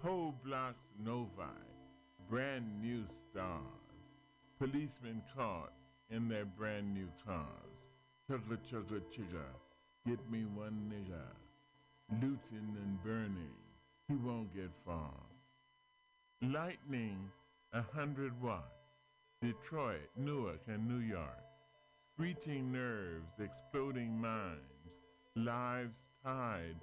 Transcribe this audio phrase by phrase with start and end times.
[0.00, 1.58] Whole blocks novi,
[2.30, 3.62] brand new stars.
[4.60, 5.72] Policemen caught
[6.08, 7.48] in their brand new cars.
[8.30, 9.46] Chugga chugga chugga,
[10.06, 11.24] get me one nigga.
[12.22, 13.58] Looting and burning,
[14.06, 15.14] he won't get far.
[16.42, 17.18] Lightning,
[17.72, 18.78] a hundred watts.
[19.42, 21.42] Detroit, Newark, and New York.
[22.14, 24.60] Screeching nerves, exploding minds,
[25.34, 26.76] lives tied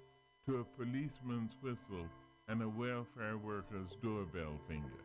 [0.45, 2.09] to a policeman's whistle
[2.48, 5.03] and a welfare worker's doorbell finger.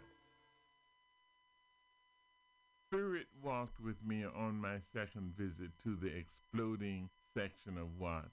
[2.88, 8.28] Spirit walked with me on my second visit to the exploding section of Watts.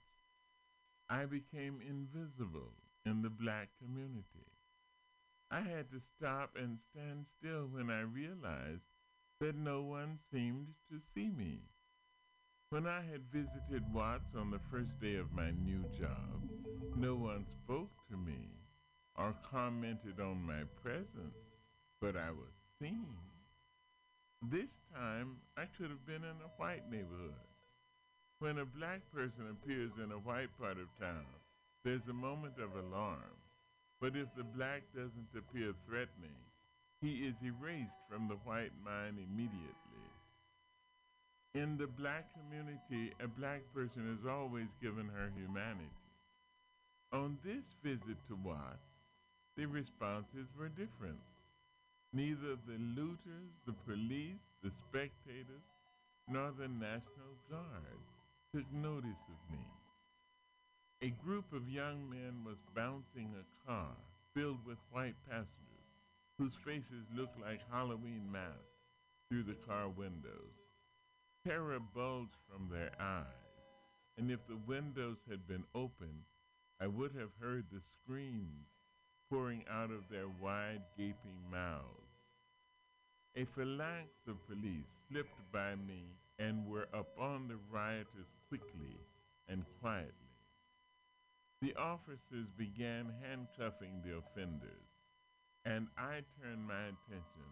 [1.08, 2.74] I became invisible
[3.06, 4.52] in the black community.
[5.50, 8.82] I had to stop and stand still when I realized
[9.40, 11.60] that no one seemed to see me.
[12.70, 16.42] When I had visited Watts on the first day of my new job,
[16.96, 18.57] no one spoke to me
[19.18, 21.42] or commented on my presence,
[22.00, 23.10] but I was seen.
[24.50, 27.34] This time, I could have been in a white neighborhood.
[28.38, 31.26] When a black person appears in a white part of town,
[31.84, 33.34] there's a moment of alarm.
[34.00, 36.38] But if the black doesn't appear threatening,
[37.02, 40.06] he is erased from the white mind immediately.
[41.54, 45.90] In the black community, a black person is always given her humanity.
[47.12, 48.97] On this visit to Watts,
[49.58, 51.18] the responses were different.
[52.12, 55.66] Neither the looters, the police, the spectators,
[56.28, 57.98] nor the National Guard
[58.54, 59.64] took notice of me.
[61.02, 63.90] A group of young men was bouncing a car
[64.32, 65.50] filled with white passengers
[66.38, 68.62] whose faces looked like Halloween masks
[69.28, 70.54] through the car windows.
[71.44, 73.26] Terror bulged from their eyes,
[74.18, 76.22] and if the windows had been open,
[76.80, 78.68] I would have heard the screams
[79.30, 81.84] pouring out of their wide, gaping mouths.
[83.36, 88.96] A phalanx of police slipped by me and were upon the rioters quickly
[89.48, 90.12] and quietly.
[91.60, 94.88] The officers began handcuffing the offenders,
[95.64, 97.48] and I turned my attention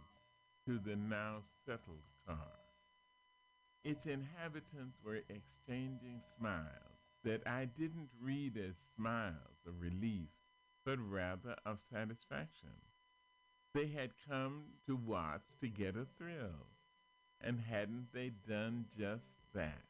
[0.66, 2.58] to the now settled car.
[3.84, 10.28] Its inhabitants were exchanging smiles that I didn't read as smiles of relief,
[10.86, 12.70] but rather of satisfaction.
[13.74, 16.70] They had come to Watts to get a thrill,
[17.42, 19.82] and hadn't they done just that?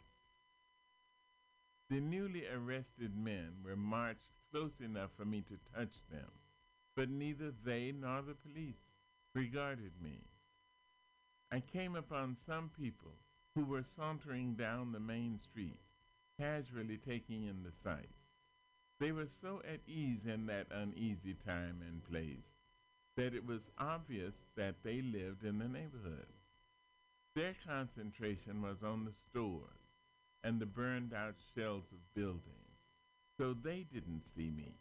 [1.91, 6.31] The newly arrested men were marched close enough for me to touch them,
[6.97, 8.75] but neither they nor the police
[9.35, 10.23] regarded me.
[11.53, 13.13] I came upon some people
[13.55, 15.79] who were sauntering down the main street,
[16.41, 18.16] casually taking in the sights.
[18.99, 22.47] They were so at ease in that uneasy time and place
[23.17, 26.27] that it was obvious that they lived in the neighborhood.
[27.35, 29.71] Their concentration was on the stores
[30.43, 32.79] and the burned out shells of buildings,
[33.39, 34.75] so they didn't see me.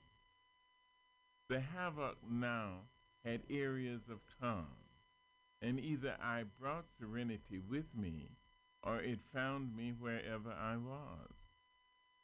[1.49, 2.81] The havoc now
[3.25, 4.67] had areas of calm,
[5.61, 8.29] and either I brought serenity with me
[8.83, 11.34] or it found me wherever I was.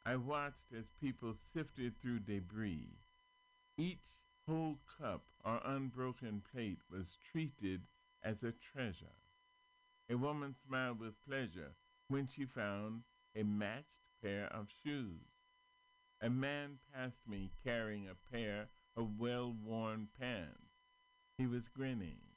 [0.06, 2.97] I watched as people sifted through debris.
[3.78, 4.03] Each
[4.47, 7.81] whole cup or unbroken plate was treated
[8.23, 9.16] as a treasure.
[10.09, 11.75] A woman smiled with pleasure
[12.07, 13.03] when she found
[13.35, 13.85] a matched
[14.22, 15.22] pair of shoes.
[16.22, 20.72] A man passed me carrying a pair of well worn pants.
[21.38, 22.31] He was grinning.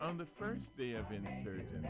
[0.00, 1.88] On the first day of insurgents,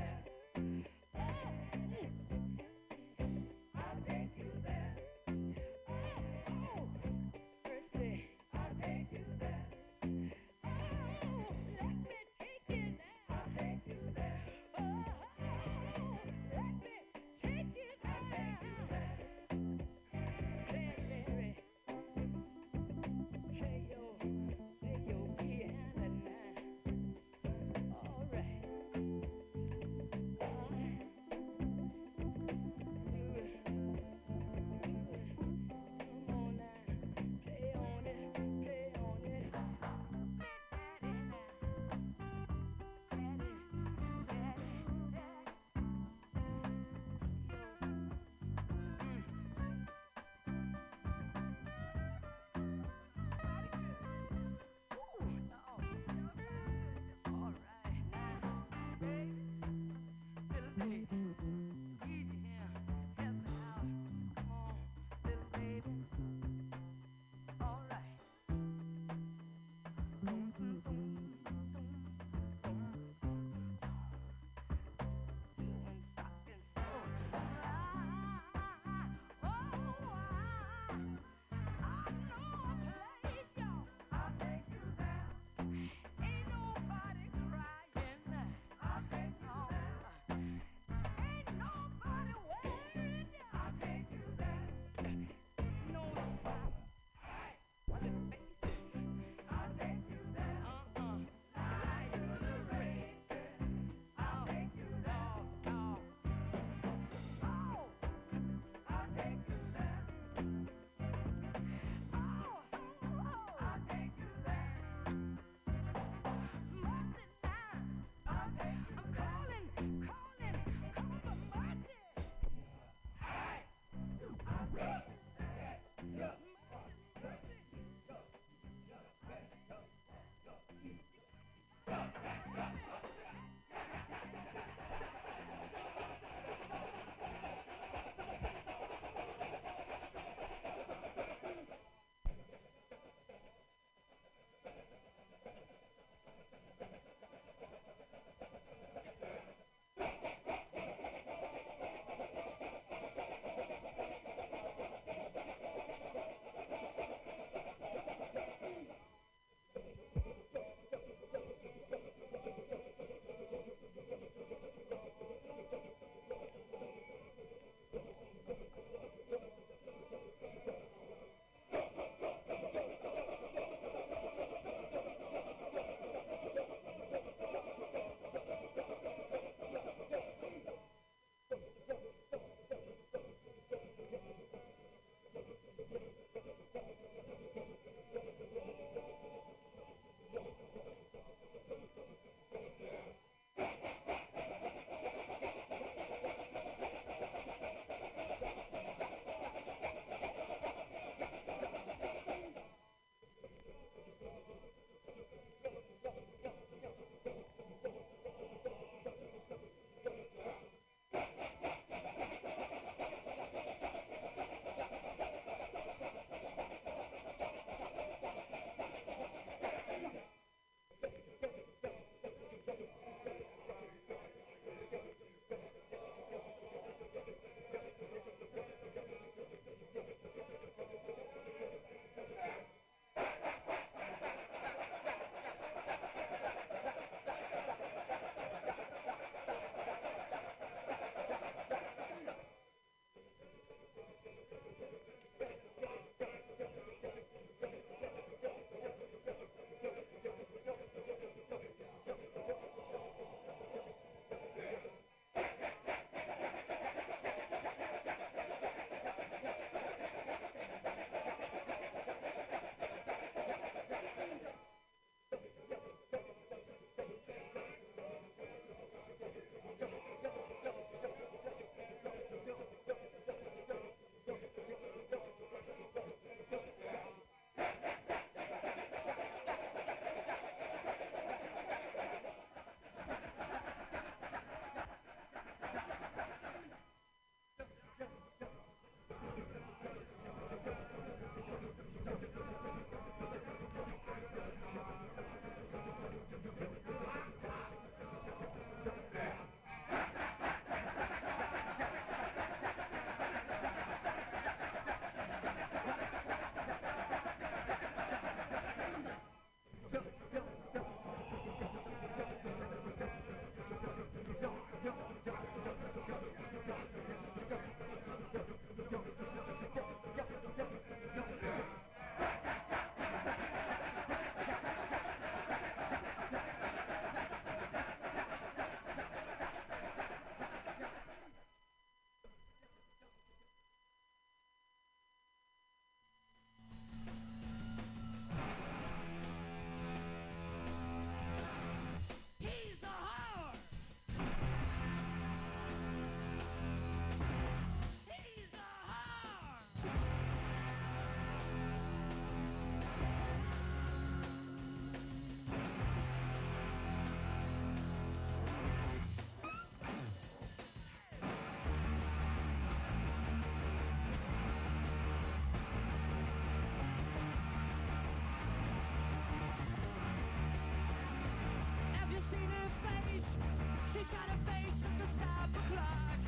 [373.92, 376.20] She's got a face that can stop a clock.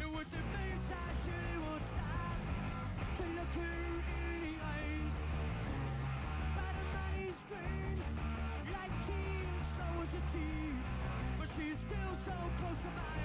[0.00, 0.08] The
[1.92, 2.38] stop
[3.18, 3.76] to look her
[4.24, 5.14] in the eyes.
[6.56, 7.98] But her money's green,
[8.72, 8.96] like.
[11.38, 13.19] But she's still so close to mine.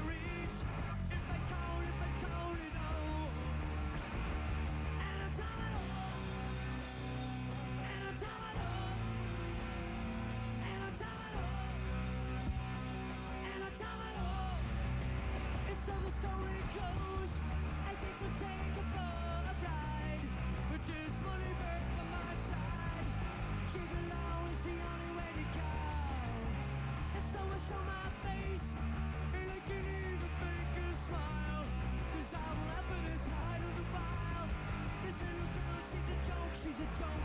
[36.76, 37.25] is its own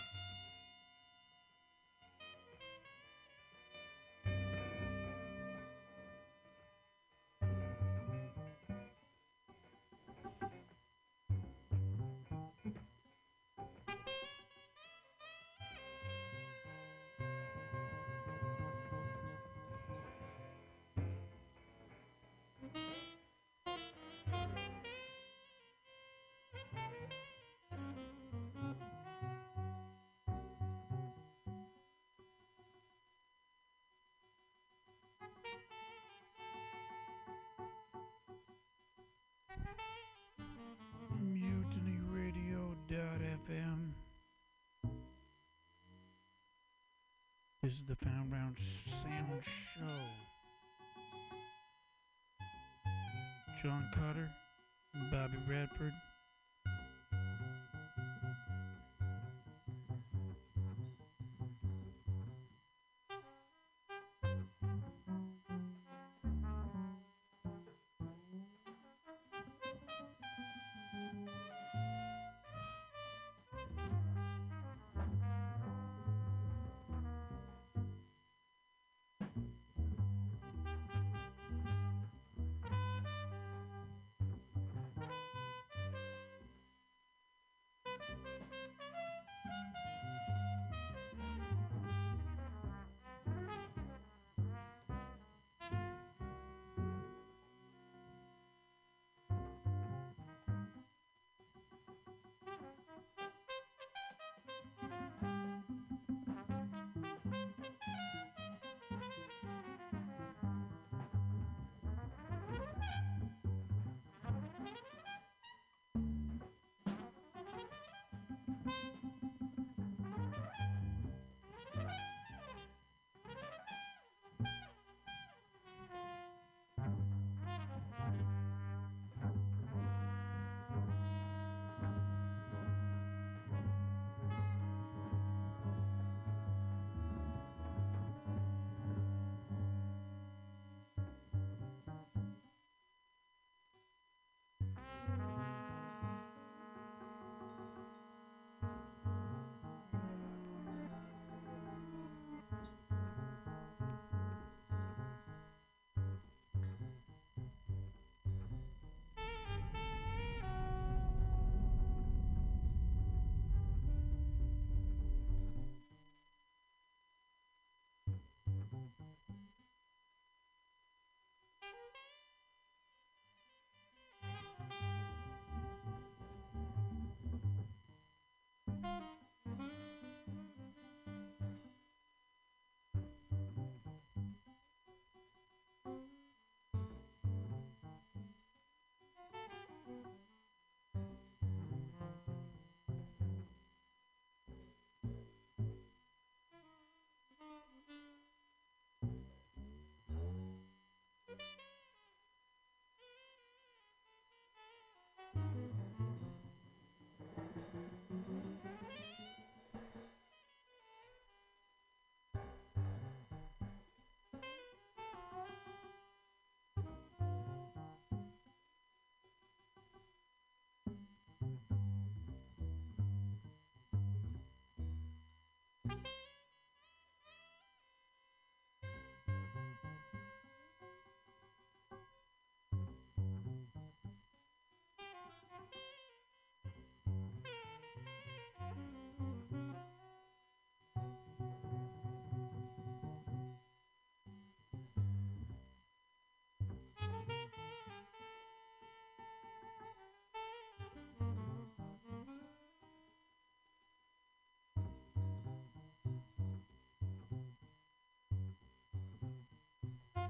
[41.21, 43.93] MutinyRadio.fm
[47.63, 49.43] This is the Found Round Sound
[49.77, 50.01] Show.
[53.61, 54.31] John Carter,
[55.11, 55.93] Bobby Bradford.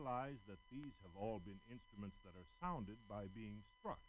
[0.00, 4.00] realize that these have all been instruments that are sounded by being struck.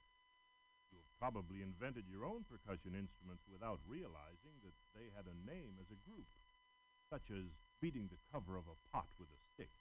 [0.88, 5.76] You have probably invented your own percussion instruments without realizing that they had a name
[5.84, 6.32] as a group,
[7.12, 7.52] such as
[7.84, 9.81] beating the cover of a pot with a stick.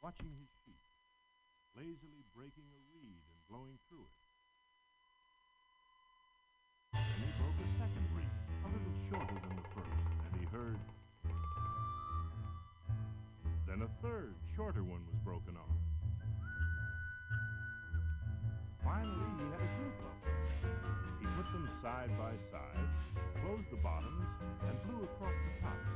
[0.00, 0.80] Watching his sheep,
[1.76, 4.16] lazily breaking a reed and blowing through it.
[6.96, 8.32] Then he broke a second reed,
[8.64, 10.80] a little shorter than the first, and he heard.
[13.68, 15.76] Then a third, shorter one was broken off.
[18.80, 20.32] Finally, he had a group of them.
[21.20, 22.88] He put them side by side,
[23.44, 24.24] closed the bottoms,
[24.64, 25.89] and blew across the tops.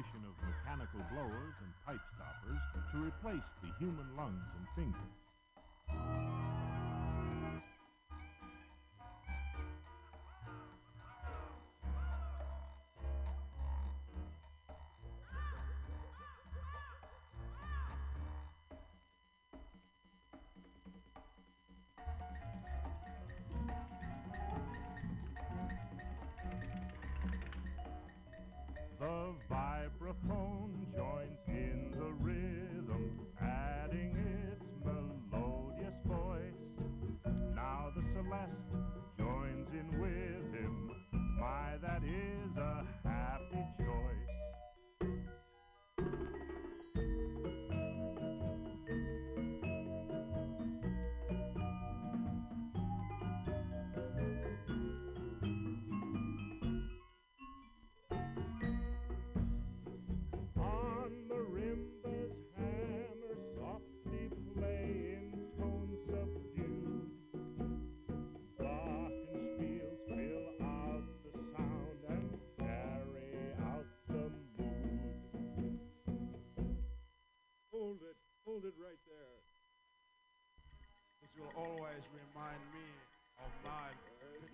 [0.00, 2.56] addition of mechanical blowers and pipe stoppers
[2.90, 5.19] to replace the human lungs and fingers.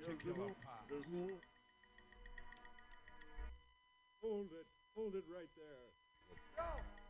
[0.07, 1.09] particular parts.
[4.23, 5.91] Hold it, hold it right there.
[6.57, 7.06] Go!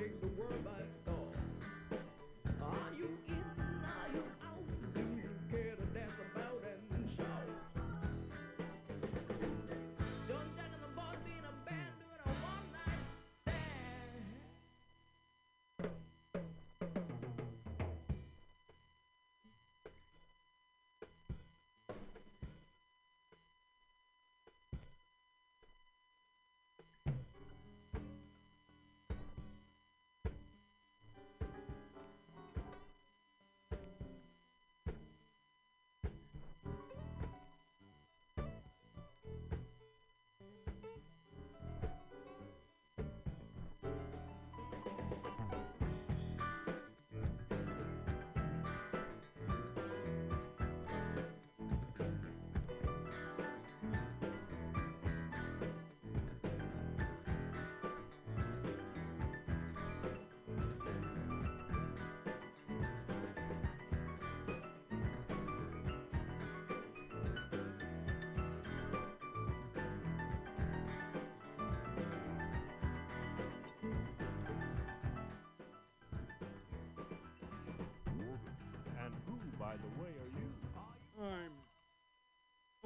[0.00, 0.79] take the world by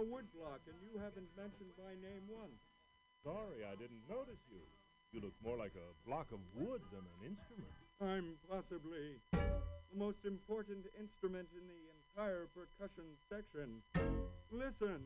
[0.05, 2.61] a woodblock, and you haven't mentioned my name once.
[3.25, 4.61] Sorry, I didn't notice you.
[5.17, 7.73] You look more like a block of wood than an instrument.
[8.05, 13.81] I'm possibly the most important instrument in the entire percussion section.
[14.53, 15.01] Listen.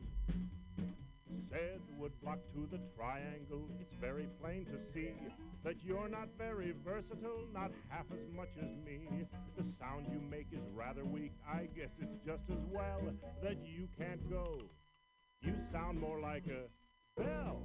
[1.47, 5.13] Said the woodblock to the triangle, it's very plain to see
[5.63, 9.25] that you're not very versatile, not half as much as me.
[9.57, 13.01] The sound you make is rather weak, I guess it's just as well
[13.41, 14.59] that you can't go.
[15.41, 17.61] You sound more like a bell.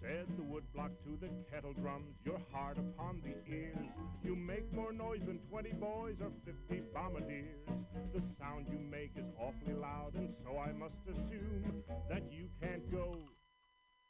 [0.00, 3.76] Said the woodblock to the kettle drums, you're hard upon the ears.
[4.22, 7.68] You make more noise than 20 boys or 50 bombardiers.
[8.14, 12.90] The sound you make is awfully loud, and so I must assume that you can't
[12.90, 13.16] go.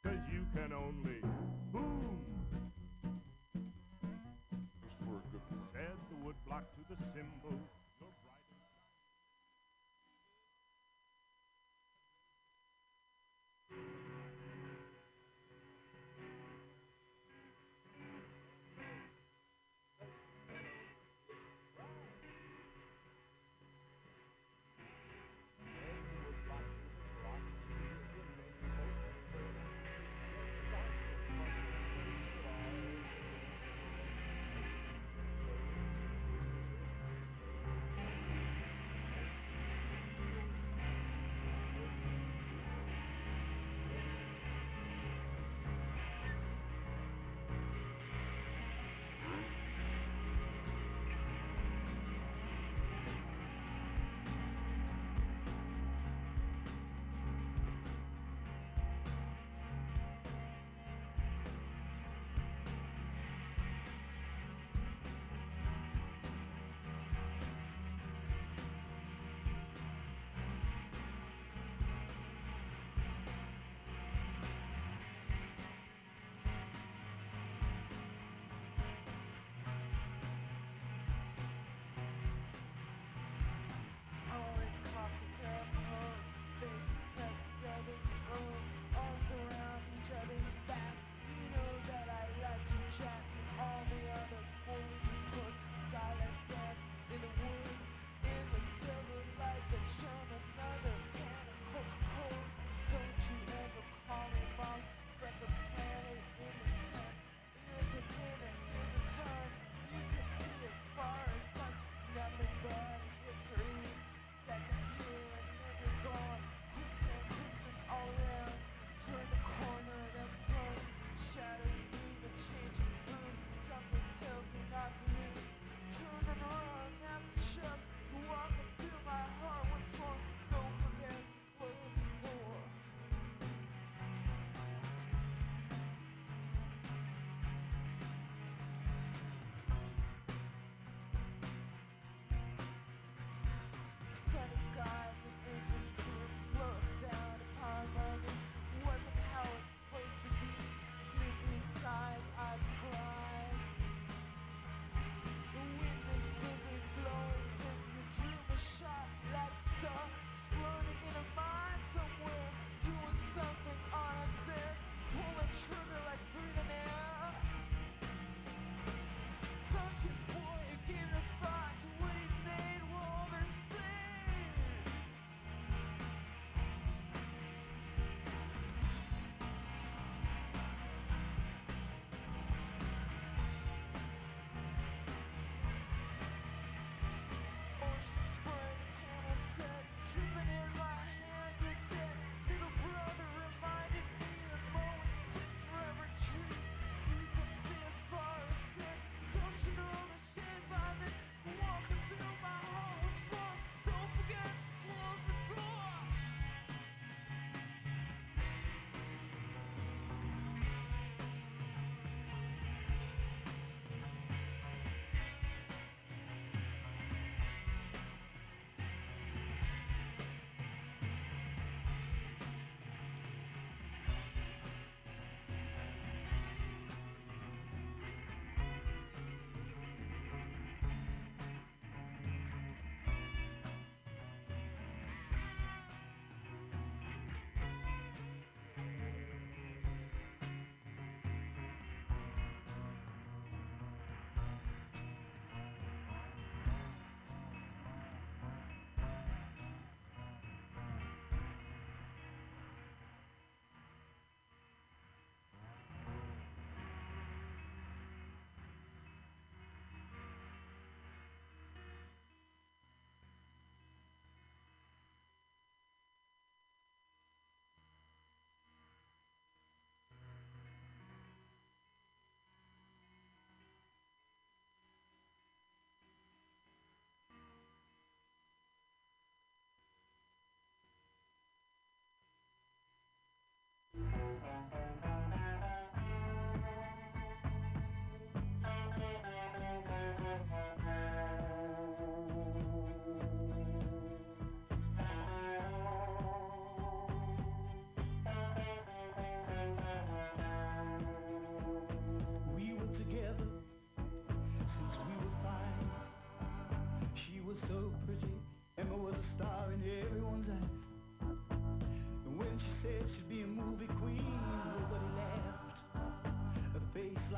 [0.05, 1.21] Cause you can only
[1.73, 2.19] boom.
[5.73, 7.68] Said the woodblock to the cymbals,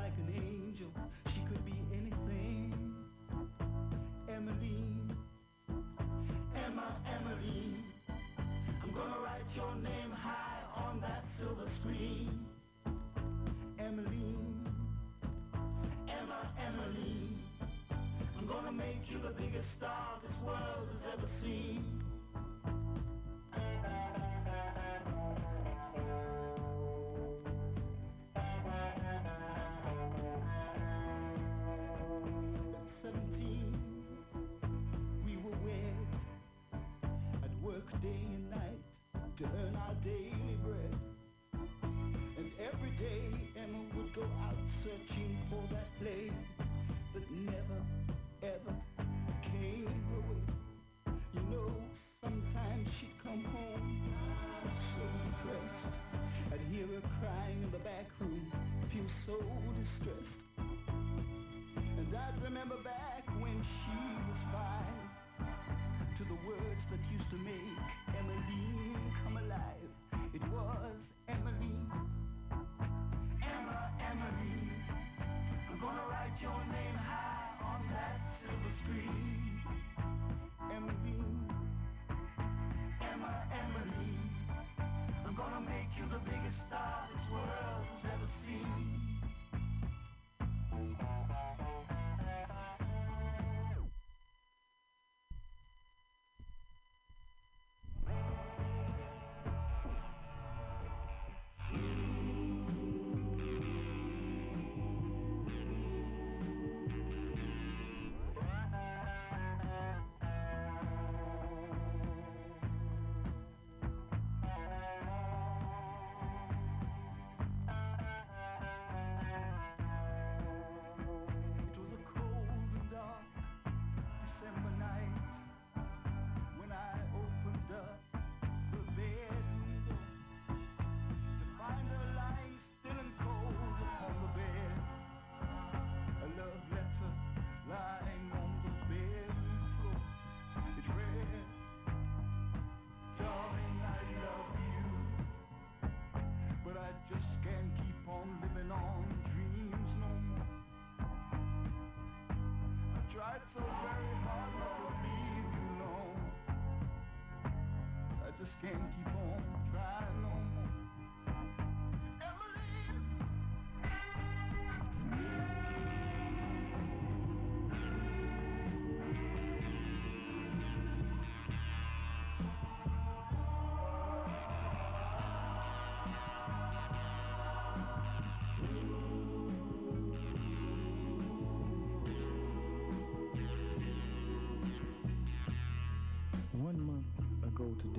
[0.01, 0.89] like an angel.
[1.27, 2.73] She could be anything.
[4.27, 4.83] Emily,
[6.55, 7.75] Emma, Emily.
[8.81, 12.47] I'm gonna write your name high on that silver screen.
[13.77, 14.37] Emily,
[16.09, 17.37] Emma, Emily.
[18.39, 20.10] I'm gonna make you the biggest star.
[44.21, 46.29] Go out searching for that play
[47.13, 47.79] that never,
[48.43, 48.75] ever
[49.41, 51.13] came her way.
[51.33, 51.71] You know,
[52.23, 54.03] sometimes she'd come home
[54.93, 55.97] so depressed.
[56.53, 58.51] I'd hear her crying in the back room,
[58.91, 59.37] feel so
[59.79, 60.40] distressed.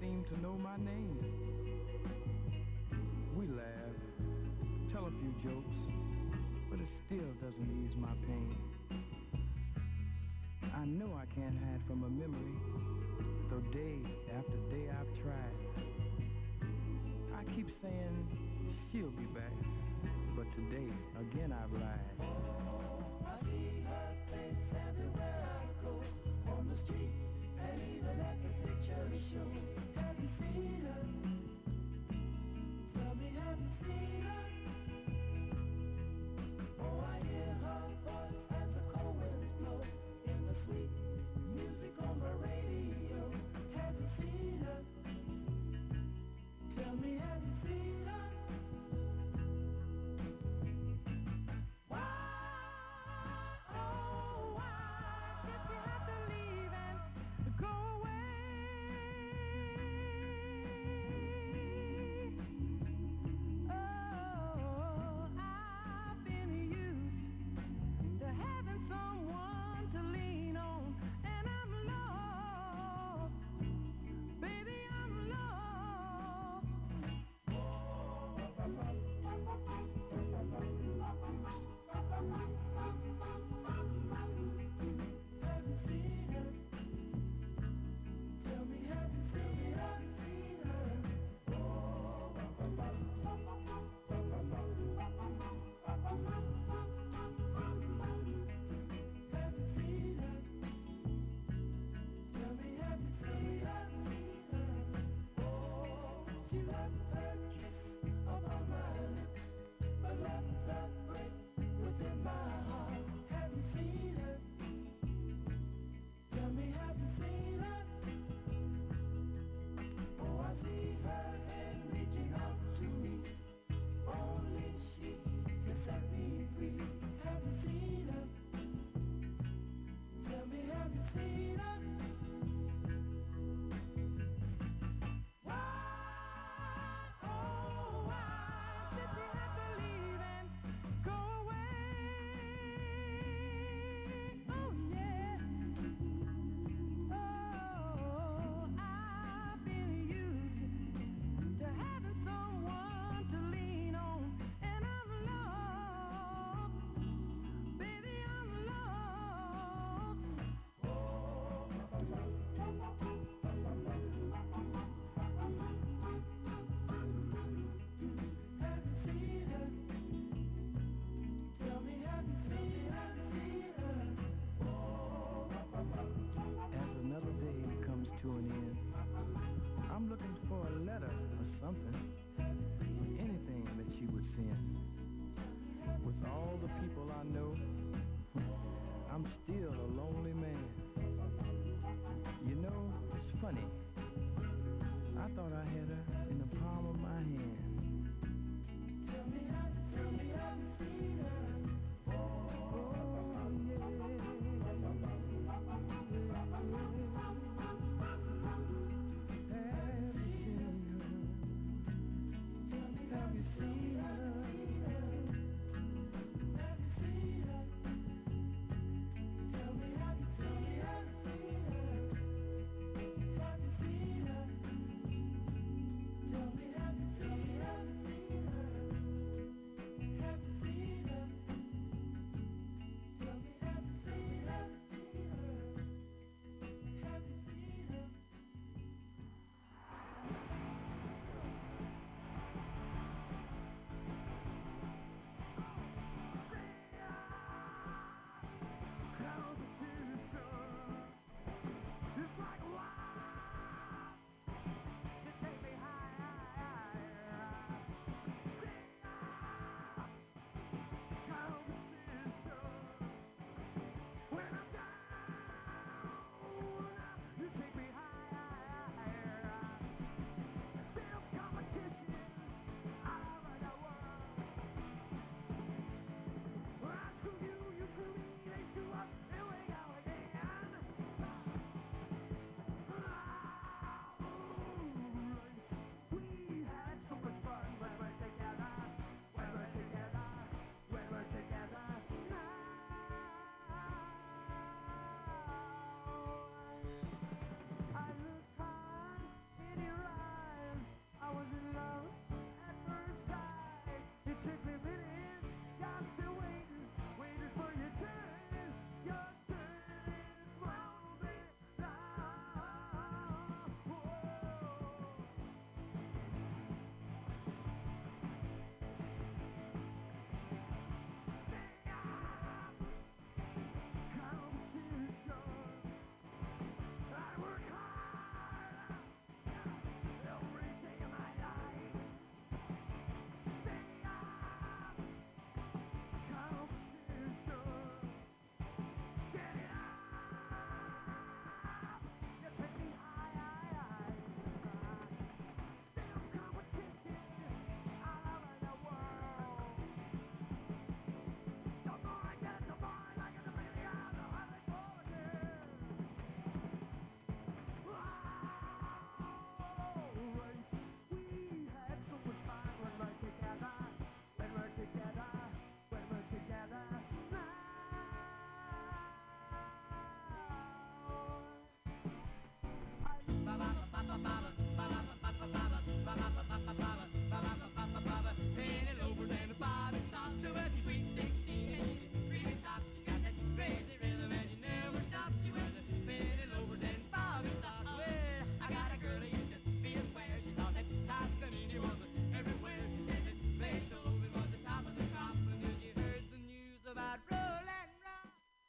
[0.00, 1.18] Seem to know my name.
[3.36, 3.96] We laugh,
[4.92, 5.76] tell a few jokes,
[6.70, 8.56] but it still doesn't ease my pain.
[10.74, 12.54] I know I can't hide from a memory,
[13.50, 13.98] though day
[14.36, 15.56] after day I've tried.
[17.34, 18.26] I keep saying
[18.92, 19.52] she'll be back,
[20.36, 22.28] but today again I've lied.
[23.24, 26.00] I see her face everywhere I go
[26.52, 27.25] on the street
[27.80, 29.48] even at the picture show.
[30.00, 31.02] Have you seen her?
[32.94, 34.44] Tell me, have you seen her?
[36.80, 38.45] Oh, I hear her voice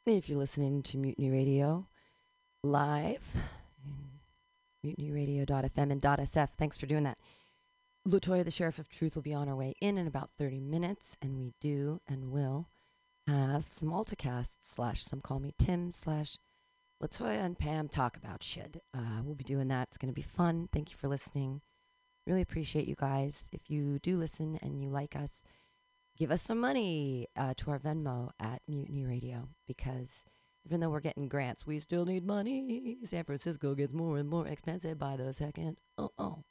[0.08, 1.86] If you're listening to Mutiny Radio
[2.64, 3.36] live,
[4.82, 7.18] mutinyradio.fm and .sf, thanks for doing that.
[8.08, 11.18] Latoya, the Sheriff of Truth, will be on our way in in about 30 minutes,
[11.22, 12.70] and we do and will
[13.28, 16.38] have some Alta-Cast slash some call me Tim slash
[17.03, 18.82] Latoya and Pam talk about shit.
[18.93, 19.89] Uh, we'll be doing that.
[19.89, 20.70] It's going to be fun.
[20.72, 21.60] Thank you for listening.
[22.26, 23.49] Really appreciate you guys.
[23.51, 25.43] If you do listen and you like us,
[26.18, 30.26] give us some money uh, to our Venmo at Mutiny Radio because
[30.65, 32.97] even though we're getting grants, we still need money.
[33.03, 35.78] San Francisco gets more and more expensive by the second.
[35.97, 36.43] Oh, oh.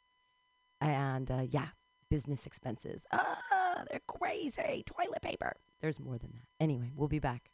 [0.80, 1.68] And uh, yeah,
[2.10, 3.06] business expenses.
[3.12, 4.84] Ah, they're crazy.
[4.86, 5.54] Toilet paper.
[5.80, 6.46] There's more than that.
[6.60, 7.50] Anyway, we'll be back.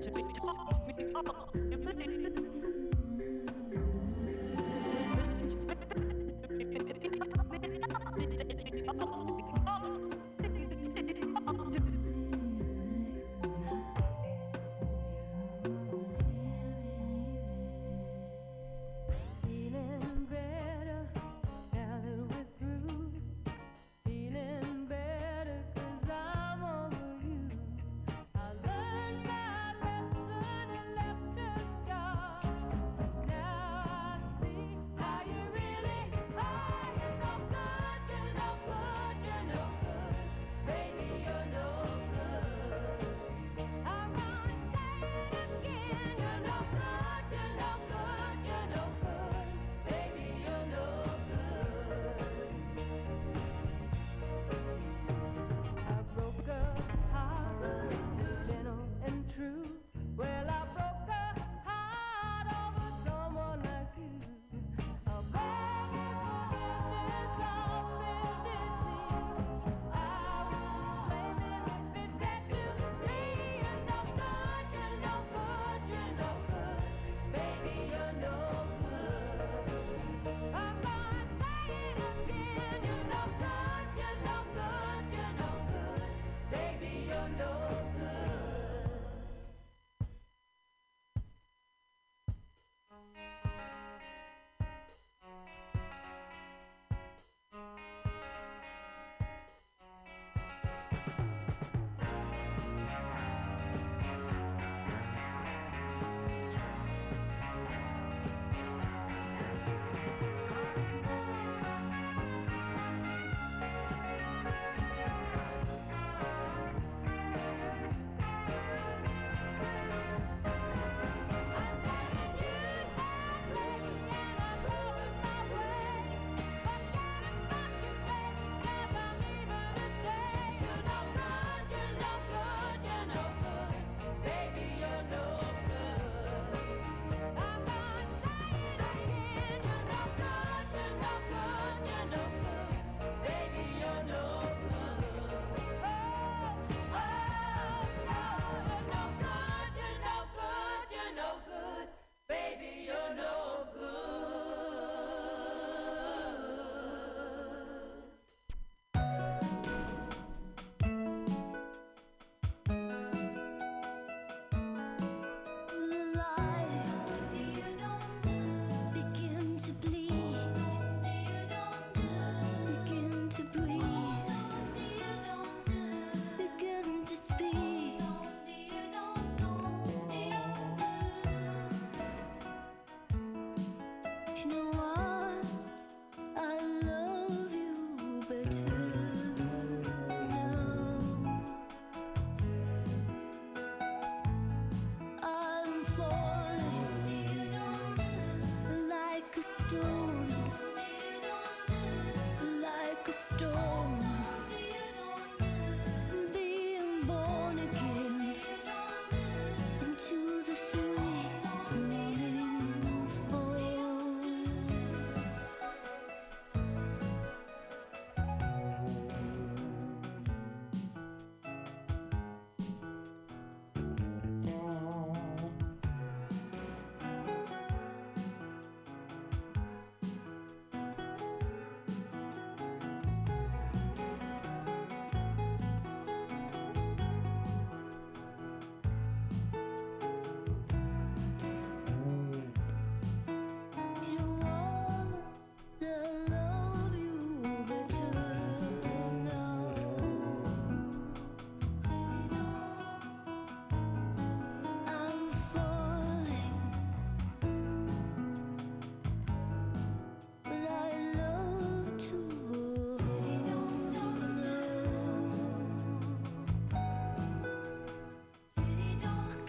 [0.00, 2.19] to be talking about your.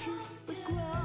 [0.03, 1.00] Kiss the ground.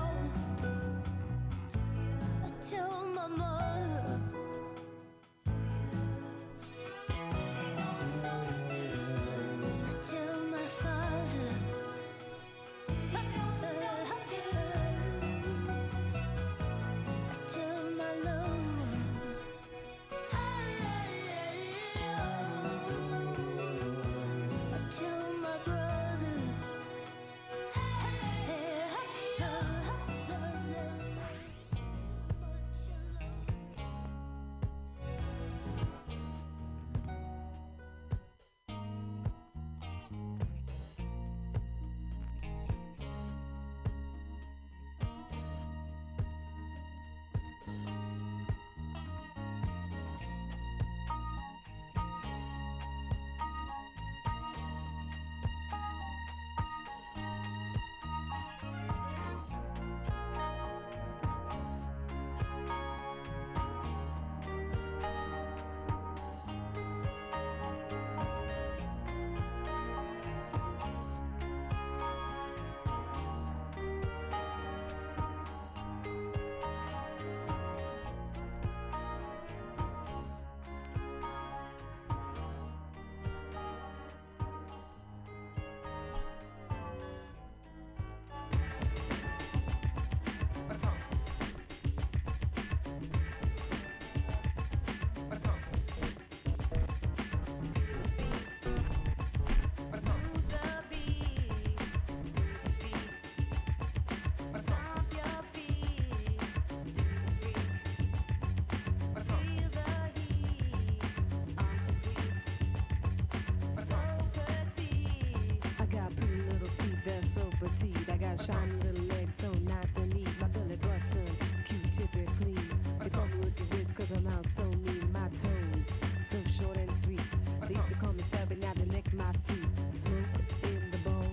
[118.47, 120.28] Shiny little legs so nice and neat.
[120.40, 121.36] My belly button,
[121.66, 122.70] Q-tip clean.
[123.01, 125.10] They call me wicked witch cause I'm out so mean.
[125.12, 125.86] My toes,
[126.31, 127.20] so short and sweet.
[127.66, 129.68] They used to call me stabbing out the neck, my feet.
[129.93, 131.32] Smoke in the bowl,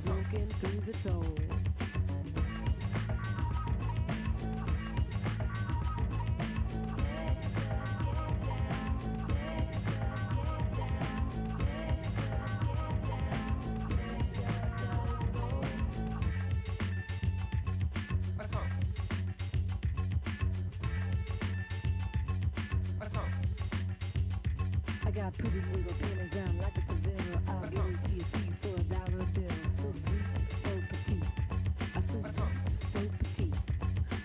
[0.00, 1.55] smoking through the toe.
[25.16, 27.40] Got pretty little pennies down like a Seville.
[27.48, 29.48] I'll give it to you free for a dollar bill.
[29.78, 30.26] So sweet,
[30.62, 31.24] so petite.
[31.94, 33.54] I'm so sweet, so petite.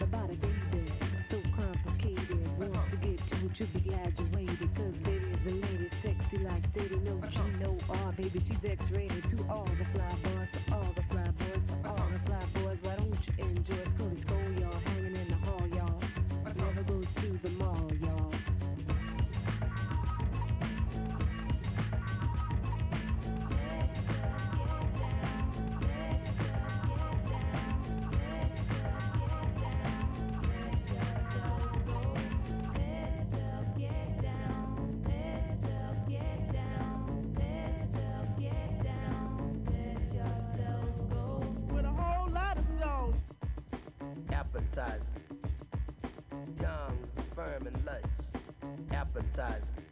[0.01, 0.91] My body, baby,
[1.29, 2.59] so complicated.
[2.59, 4.75] Once you get to it, you'll be glad you waited.
[4.75, 6.97] Cause baby is a lady, sexy like Sadie.
[6.97, 9.23] No G, no R, baby, she's X-rated.
[9.29, 10.30] To all the fly boys,
[48.93, 49.90] appetizing.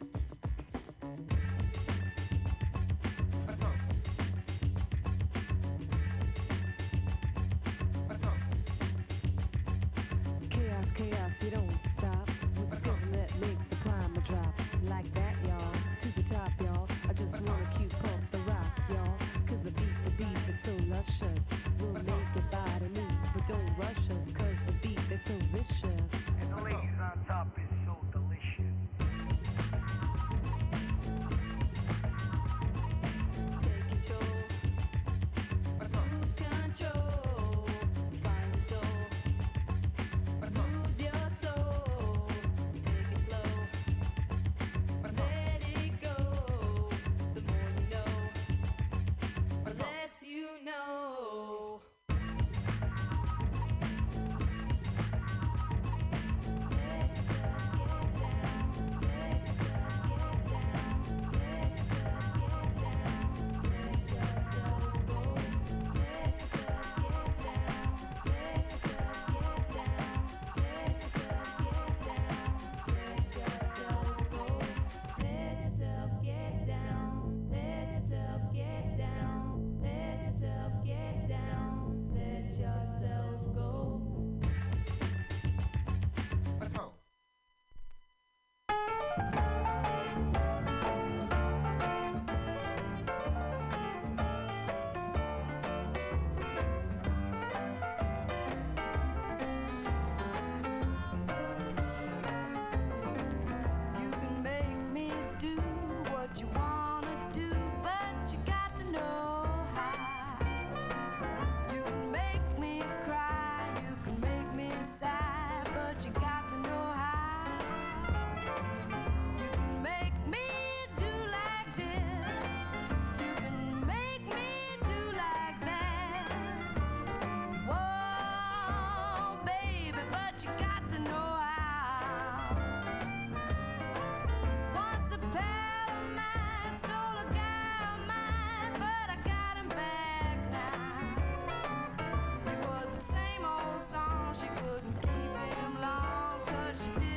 [146.78, 147.09] Long,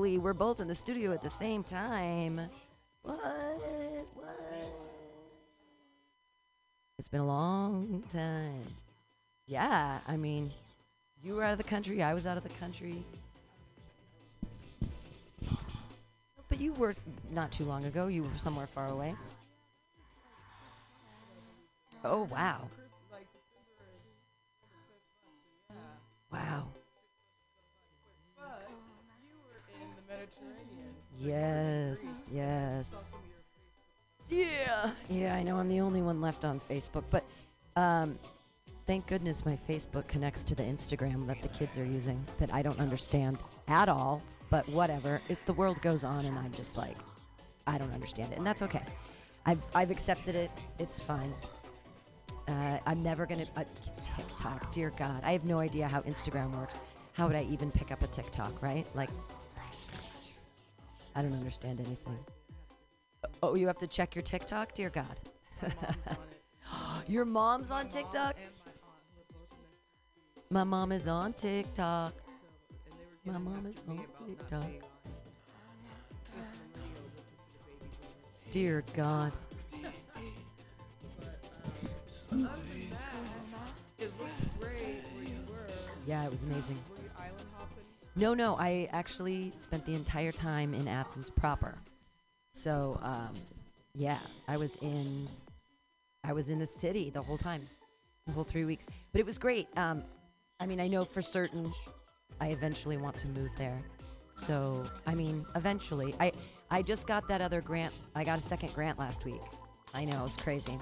[0.00, 2.40] Holy we're both in the studio at the same time.
[3.02, 3.18] What?
[4.14, 4.72] What?
[6.98, 8.64] It's been a long time.
[9.46, 10.52] Yeah, I mean,
[11.24, 13.04] you were out of the country, I was out of the country.
[16.50, 16.94] but you were
[17.30, 18.08] not too long ago.
[18.08, 19.14] You were somewhere far away.
[22.04, 22.68] Oh wow!
[26.32, 26.68] Wow.
[31.20, 33.18] Yes, yes.
[34.28, 34.92] Yeah.
[35.10, 37.24] Yeah, I know I'm the only one left on Facebook, but
[37.76, 38.18] um,
[38.86, 42.62] thank goodness my Facebook connects to the Instagram that the kids are using that I
[42.62, 43.38] don't understand
[43.68, 45.20] at all, but whatever.
[45.28, 46.96] It, the world goes on, and I'm just like,
[47.66, 48.82] I don't understand it, and that's okay.
[49.44, 50.50] I've, I've accepted it.
[50.78, 51.34] It's fine.
[52.50, 53.62] Uh, I'm never gonna uh,
[54.02, 54.72] TikTok.
[54.72, 56.78] Dear God, I have no idea how Instagram works.
[57.12, 58.60] How would I even pick up a TikTok?
[58.60, 58.84] Right?
[58.94, 59.10] Like,
[61.14, 62.18] I don't understand anything.
[63.42, 64.74] Oh, you have to check your TikTok?
[64.74, 65.20] Dear God.
[67.06, 68.34] your mom's on TikTok?
[70.50, 72.14] My mom is on TikTok.
[73.24, 74.70] My mom is on TikTok.
[78.50, 79.32] Dear God.
[86.06, 86.78] Yeah, it was amazing.
[88.16, 91.78] No, no, I actually spent the entire time in Athens proper.
[92.52, 93.34] So, um,
[93.94, 95.28] yeah, I was in,
[96.24, 97.62] I was in the city the whole time,
[98.26, 98.86] the whole three weeks.
[99.12, 99.68] But it was great.
[99.76, 100.02] Um,
[100.58, 101.72] I mean, I know for certain,
[102.40, 103.80] I eventually want to move there.
[104.34, 106.32] So, I mean, eventually, I,
[106.70, 107.94] I just got that other grant.
[108.14, 109.42] I got a second grant last week.
[109.94, 110.76] I know, it was crazy.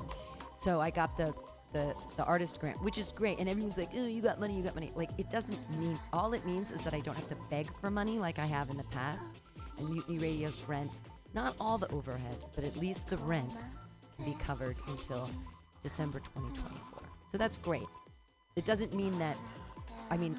[0.59, 1.33] So I got the
[1.73, 3.39] the the artist grant, which is great.
[3.39, 6.33] And everyone's like, "Oh, you got money, you got money." Like it doesn't mean all
[6.33, 8.77] it means is that I don't have to beg for money like I have in
[8.77, 9.29] the past.
[9.79, 11.01] And Mutiny Radio's rent,
[11.33, 13.63] not all the overhead, but at least the rent
[14.17, 15.31] can be covered until
[15.81, 17.03] December 2024.
[17.29, 17.87] So that's great.
[18.57, 19.37] It doesn't mean that
[20.11, 20.37] I mean,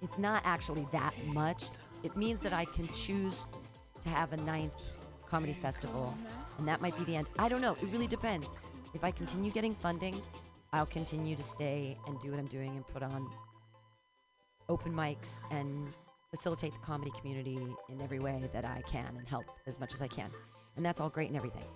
[0.00, 1.64] it's not actually that much.
[2.04, 3.48] It means that I can choose
[4.02, 6.14] to have a ninth comedy festival,
[6.58, 7.26] and that might be the end.
[7.38, 7.72] I don't know.
[7.82, 8.54] It really depends.
[8.96, 10.22] If I continue getting funding,
[10.72, 13.30] I'll continue to stay and do what I'm doing and put on
[14.70, 15.94] open mics and
[16.30, 17.58] facilitate the comedy community
[17.90, 20.30] in every way that I can and help as much as I can.
[20.76, 21.66] And that's all great and everything.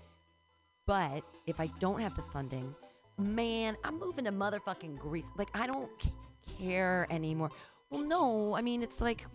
[0.86, 2.74] But if I don't have the funding,
[3.18, 5.30] man, I'm moving to motherfucking Greece.
[5.36, 6.14] Like, I don't c-
[6.58, 7.50] care anymore.
[7.90, 9.26] Well, no, I mean, it's like,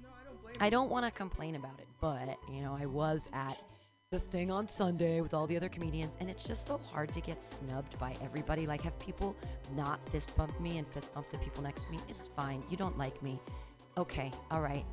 [0.60, 3.62] I don't want to complain about it, but, you know, I was at
[4.16, 7.20] the thing on Sunday with all the other comedians, and it's just so hard to
[7.20, 8.66] get snubbed by everybody.
[8.66, 9.36] Like, have people
[9.76, 12.00] not fist bump me and fist bump the people next to me?
[12.08, 12.64] It's fine.
[12.70, 13.42] You don't like me.
[13.98, 14.86] Okay, all right.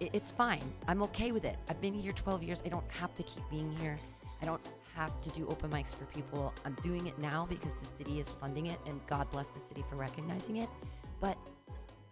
[0.00, 0.70] It's fine.
[0.86, 1.56] I'm okay with it.
[1.66, 2.62] I've been here 12 years.
[2.66, 3.98] I don't have to keep being here.
[4.42, 4.60] I don't
[4.94, 6.52] have to do open mics for people.
[6.66, 9.82] I'm doing it now because the city is funding it, and God bless the city
[9.88, 10.68] for recognizing it.
[11.20, 11.38] But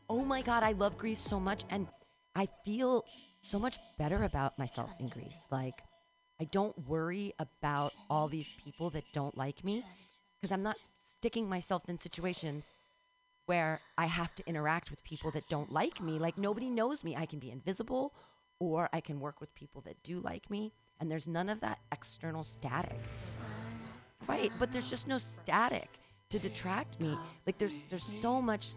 [0.09, 1.87] oh my God, I love Greece so much, and
[2.35, 3.05] I feel
[3.43, 5.47] so much better about myself in Greece.
[5.51, 5.83] Like,
[6.41, 9.85] I don't worry about all these people that don't like me
[10.41, 10.77] because I'm not
[11.17, 12.75] sticking myself in situations
[13.45, 16.19] where I have to interact with people that don't like me.
[16.19, 17.15] Like nobody knows me.
[17.15, 18.15] I can be invisible
[18.59, 20.73] or I can work with people that do like me.
[20.99, 23.01] And there's none of that external static.
[24.27, 24.51] Right.
[24.59, 25.91] But there's just no static
[26.31, 27.19] to detract me.
[27.47, 28.77] Like there's there's so much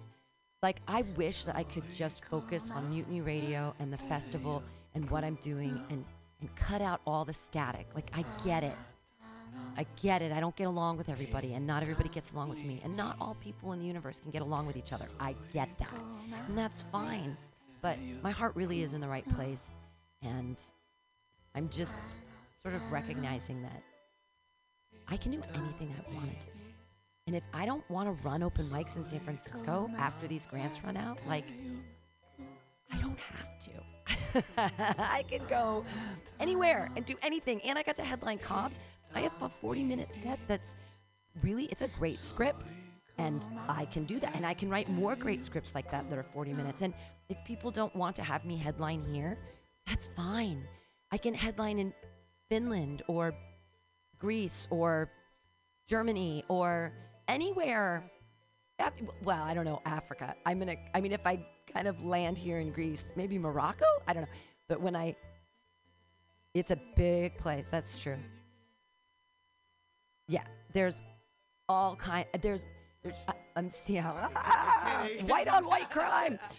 [0.61, 4.63] like I wish that I could just focus on Mutiny Radio and the festival
[4.95, 6.03] and what I'm doing and
[6.43, 7.87] and cut out all the static.
[7.95, 8.75] Like I get it.
[9.77, 10.33] I get it.
[10.33, 13.15] I don't get along with everybody, and not everybody gets along with me, and not
[13.19, 15.05] all people in the universe can get along with each other.
[15.19, 16.01] I get that,
[16.47, 17.37] and that's fine.
[17.81, 19.77] But my heart really is in the right place,
[20.21, 20.61] and
[21.55, 22.03] I'm just
[22.61, 23.81] sort of recognizing that
[25.07, 26.51] I can do anything I want to do.
[27.27, 30.83] And if I don't want to run open mics in San Francisco after these grants
[30.83, 31.45] run out, like,
[32.93, 33.71] I don't have to.
[35.17, 35.85] I can go
[36.39, 37.61] anywhere and do anything.
[37.61, 38.79] And I got to headline Cobb's.
[39.15, 40.75] I have a 40 minute set that's
[41.41, 42.75] really, it's a great script.
[43.17, 44.35] And I can do that.
[44.35, 46.81] And I can write more great scripts like that that are 40 minutes.
[46.81, 46.93] And
[47.29, 49.37] if people don't want to have me headline here,
[49.85, 50.63] that's fine.
[51.11, 51.93] I can headline in
[52.49, 53.33] Finland or
[54.17, 55.11] Greece or
[55.87, 56.91] Germany or
[57.27, 58.09] anywhere.
[59.23, 60.35] Well, I don't know, Africa.
[60.45, 63.85] I'm gonna, I mean, if I kind of land here in Greece, maybe Morocco?
[64.07, 64.29] I don't know.
[64.67, 65.15] But when I,
[66.53, 67.67] it's a big place.
[67.67, 68.17] That's true.
[70.27, 71.03] Yeah, there's
[71.67, 72.25] all kind.
[72.41, 72.65] There's,
[73.03, 73.25] there's.
[73.27, 76.39] I- I'm seeing ah, white on white crime.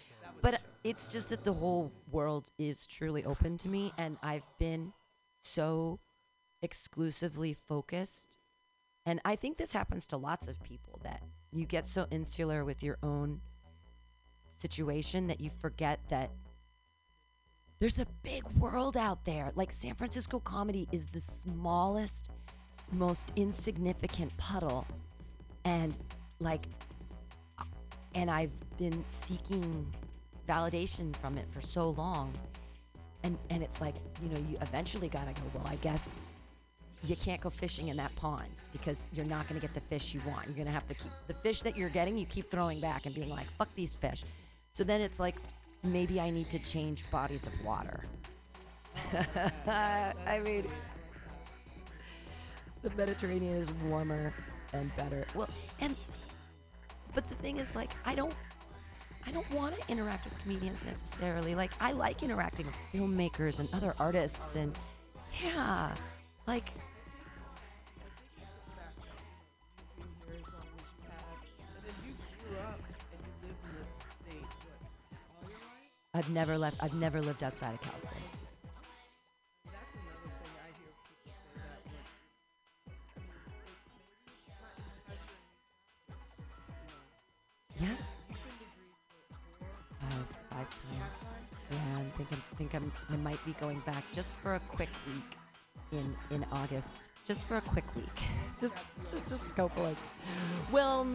[0.42, 4.92] But it's just that the whole world is truly open to me, and I've been
[5.40, 6.00] so
[6.60, 8.40] exclusively focused.
[9.06, 12.82] And I think this happens to lots of people that you get so insular with
[12.82, 13.40] your own
[14.58, 16.30] situation that you forget that
[17.80, 19.52] there's a big world out there.
[19.54, 22.30] Like San Francisco comedy is the smallest,
[22.92, 24.86] most insignificant puddle.
[25.64, 25.96] And
[26.38, 26.66] like,
[28.14, 29.92] and I've been seeking
[30.48, 32.32] validation from it for so long.
[33.22, 36.14] And, and it's like, you know, you eventually gotta go, well, I guess
[37.06, 40.14] you can't go fishing in that pond because you're not going to get the fish
[40.14, 40.46] you want.
[40.46, 43.06] You're going to have to keep the fish that you're getting, you keep throwing back
[43.06, 44.24] and being like, fuck these fish.
[44.74, 45.36] So then it's like,
[45.84, 48.04] maybe I need to change bodies of water.
[49.68, 50.66] I mean,
[52.82, 54.32] the Mediterranean is warmer
[54.72, 55.26] and better.
[55.32, 55.48] Well,
[55.78, 55.94] and,
[57.14, 58.34] but the thing is, like, I don't.
[59.26, 61.54] I don't want to interact with comedians necessarily.
[61.54, 64.76] Like, I like interacting with filmmakers and other artists, and
[65.42, 65.94] yeah,
[66.46, 66.64] like,
[76.14, 76.76] I've never left.
[76.80, 78.20] I've never lived outside of California.
[87.80, 87.88] Yeah,
[90.00, 91.24] five, five times.
[91.72, 92.92] Yeah, I think I'm, think I'm.
[93.10, 95.36] I might be going back just for a quick week
[95.90, 97.10] in in August.
[97.26, 98.06] Just for a quick week.
[98.60, 98.76] just
[99.10, 99.96] just just Skopelos.
[100.70, 101.08] Well,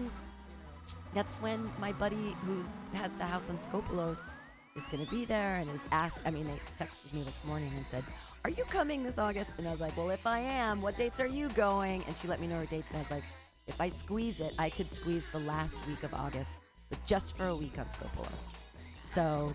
[1.14, 4.36] that's when my buddy who has the house on Skopelos
[4.76, 6.20] is going to be there and is asked.
[6.26, 8.04] I mean, they texted me this morning and said,
[8.46, 11.20] "Are you coming this August?" And I was like, "Well, if I am, what dates
[11.20, 13.24] are you going?" And she let me know her dates, and I was like,
[13.68, 17.48] "If I squeeze it, I could squeeze the last week of August, but just for
[17.48, 18.46] a week on Skopelos."
[19.10, 19.54] So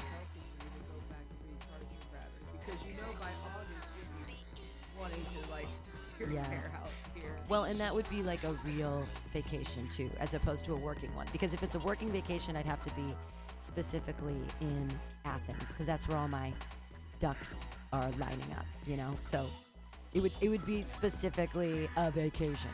[2.52, 5.68] because you know by August you'll wanting to like
[6.18, 6.40] Yeah.
[6.74, 7.36] out here.
[7.48, 11.14] Well, and that would be like a real vacation too, as opposed to a working
[11.14, 11.26] one.
[11.32, 13.14] Because if it's a working vacation, I'd have to be
[13.64, 14.92] specifically in
[15.24, 16.52] Athens, because that's where all my
[17.18, 18.66] ducks are lining up.
[18.86, 19.46] You know, so
[20.12, 22.70] it would it would be specifically a vacation.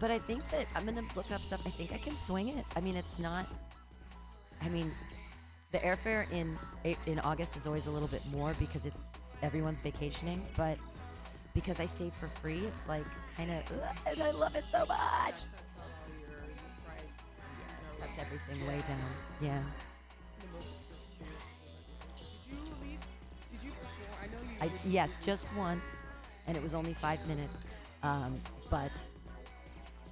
[0.00, 1.60] But I think that I'm gonna look up stuff.
[1.66, 2.64] I think I can swing it.
[2.76, 3.46] I mean, it's not.
[4.62, 4.92] I mean,
[5.72, 6.56] the airfare in
[7.06, 9.10] in August is always a little bit more because it's
[9.42, 10.78] everyone's vacationing, but
[11.54, 13.04] because I stayed for free, it's like
[13.36, 13.62] kind of,
[14.06, 14.88] and I love it so much.
[14.88, 15.46] Cuts out
[15.82, 16.46] all your, your
[16.86, 17.14] price.
[17.98, 18.98] That's everything way down.
[19.40, 19.62] Yeah.
[24.60, 26.04] I yes, just once,
[26.46, 27.64] and it was only five minutes.
[28.02, 28.40] Um,
[28.70, 28.92] but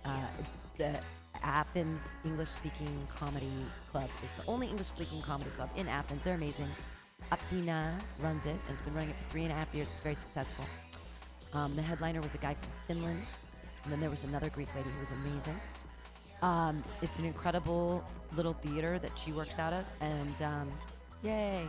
[0.04, 0.26] uh,
[0.78, 0.98] the
[1.42, 3.50] Athens English Speaking Comedy
[3.90, 6.22] Club is the only English speaking comedy club in Athens.
[6.24, 6.68] They're amazing.
[7.32, 9.88] Athena runs it and has been running it for three and a half years.
[9.92, 10.64] It's very successful.
[11.52, 13.32] Um, the headliner was a guy from Finland,
[13.84, 15.58] and then there was another Greek lady who was amazing.
[16.42, 18.04] Um, it's an incredible
[18.36, 20.72] little theater that she works out of, and um,
[21.22, 21.66] yay!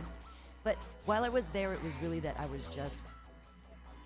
[0.68, 0.76] But
[1.06, 3.06] while I was there, it was really that I was just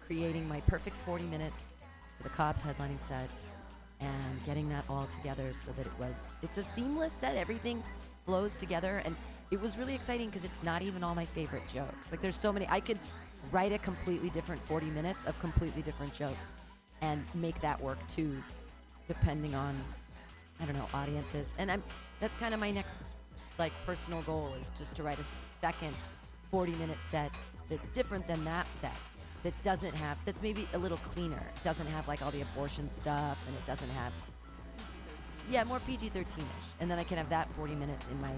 [0.07, 1.81] creating my perfect 40 minutes
[2.17, 3.29] for the Cobb's headlining set
[3.99, 7.37] and getting that all together so that it was it's a seamless set.
[7.37, 7.83] Everything
[8.25, 9.03] flows together.
[9.05, 9.17] And
[9.51, 12.13] it was really exciting because it's not even all my favorite jokes.
[12.13, 13.01] Like there's so many i could
[13.51, 16.45] write a completely different 40 minutes of completely different jokes
[17.01, 18.41] and make that work too
[19.09, 19.75] depending on
[20.61, 21.55] i don't know audiences.
[21.59, 21.83] And i'm
[22.21, 23.01] that's kind of my next
[23.59, 25.25] like personal goal is just to write a
[25.61, 25.97] second
[26.53, 27.33] 40 minute set
[27.70, 28.93] that's different than that set
[29.43, 31.43] that doesn't have that's maybe a little cleaner.
[31.57, 34.12] It doesn't have like all the abortion stuff and it doesn't have
[35.51, 36.45] yeah more pg-13ish
[36.79, 38.33] and then i can have that 40 minutes in my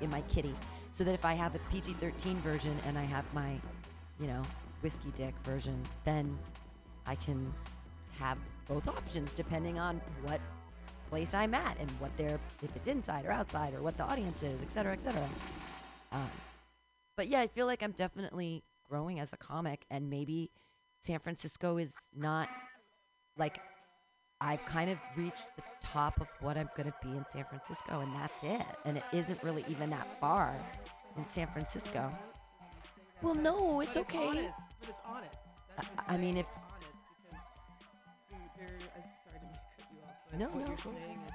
[0.00, 0.54] in my kitty.
[0.90, 3.60] So that if i have a pg-13 version and i have my
[4.18, 4.42] you know
[4.80, 6.36] whiskey dick version then
[7.06, 7.52] i can
[8.18, 10.40] have both options depending on what
[11.08, 14.42] place i'm at and what they're if it's inside or outside or what the audience
[14.42, 15.28] is et cetera et cetera.
[16.12, 16.30] Um,
[17.16, 20.50] but yeah, I feel like I'm definitely growing as a comic, and maybe
[21.00, 22.48] San Francisco is not
[23.38, 23.58] like
[24.40, 28.00] I've kind of reached the top of what I'm going to be in San Francisco,
[28.00, 28.66] and that's it.
[28.84, 30.54] And it isn't really even that far
[31.16, 32.12] in San Francisco.
[33.22, 34.28] Well, no, it's okay.
[34.28, 35.36] Honest, but it's honest.
[36.08, 36.88] I- mean, if- honest
[37.30, 37.44] because
[38.30, 38.78] you, there.
[38.96, 41.32] I'm sorry to cut you off, but No, what no, you're go saying is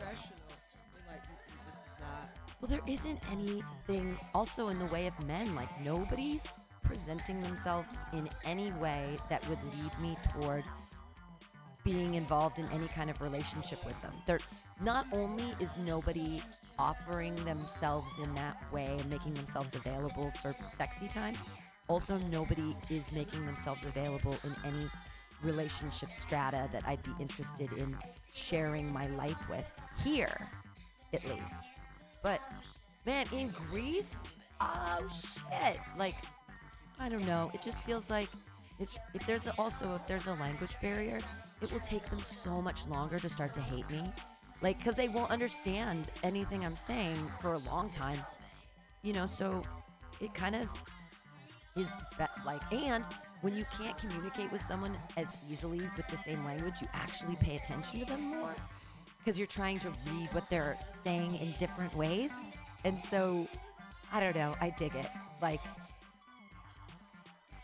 [0.00, 1.22] We're like.
[2.60, 5.54] Well, there isn't anything also in the way of men.
[5.54, 6.46] Like, nobody's
[6.82, 10.64] presenting themselves in any way that would lead me toward
[11.84, 14.12] being involved in any kind of relationship with them.
[14.26, 14.40] They're
[14.82, 16.42] not only is nobody
[16.78, 21.38] offering themselves in that way and making themselves available for sexy times,
[21.88, 24.86] also nobody is making themselves available in any
[25.42, 27.96] relationship strata that I'd be interested in
[28.32, 29.64] sharing my life with
[30.04, 30.48] here,
[31.12, 31.54] at least.
[32.22, 32.40] But
[33.04, 34.16] man, in Greece,
[34.60, 35.78] oh shit!
[35.96, 36.16] Like,
[36.98, 37.50] I don't know.
[37.54, 38.28] It just feels like
[38.78, 41.20] if if there's a, also if there's a language barrier,
[41.60, 44.02] it will take them so much longer to start to hate me.
[44.62, 48.20] Like, because they won't understand anything I'm saying for a long time.
[49.02, 49.62] You know, so
[50.20, 50.70] it kind of
[51.76, 51.88] is
[52.18, 53.04] be- like, and
[53.42, 57.56] when you can't communicate with someone as easily with the same language, you actually pay
[57.56, 58.54] attention to them more
[59.18, 62.30] because you're trying to read what they're saying in different ways.
[62.84, 63.46] And so,
[64.12, 65.08] I don't know, I dig it.
[65.42, 65.60] Like,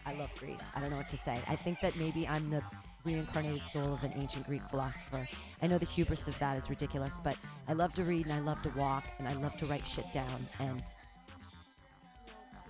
[0.05, 0.73] I love Greece.
[0.75, 1.41] I don't know what to say.
[1.47, 2.63] I think that maybe I'm the
[3.05, 5.29] reincarnated soul of an ancient Greek philosopher.
[5.63, 7.37] I know the hubris of that is ridiculous, but
[7.69, 10.13] I love to read and I love to walk and I love to write shit
[10.13, 10.83] down and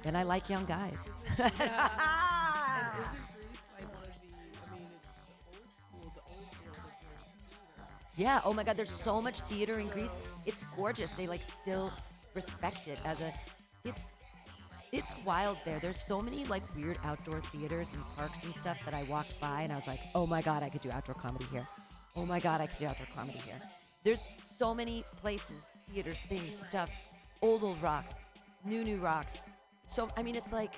[0.05, 1.11] and I like young guys.
[1.39, 1.53] And
[2.99, 3.29] isn't ah.
[3.37, 4.29] Greece like one of the?
[4.67, 8.41] I mean, it's the old school, the old of their Yeah.
[8.45, 8.77] Oh my God.
[8.77, 10.17] There's so much theater in Greece.
[10.47, 11.11] It's gorgeous.
[11.11, 11.93] They like still
[12.35, 13.33] respect it as a.
[13.85, 14.15] It's.
[14.93, 15.79] It's wild there.
[15.81, 19.63] There's so many like weird outdoor theaters and parks and stuff that I walked by
[19.63, 21.67] and I was like, oh my God, I could do outdoor comedy here.
[22.15, 23.59] Oh my God, I could do outdoor comedy here.
[24.05, 24.23] There's
[24.59, 26.91] so many places, theaters, things, stuff,
[27.41, 28.17] old old rocks,
[28.67, 29.43] new new rocks.
[29.87, 30.75] So I mean, it's like,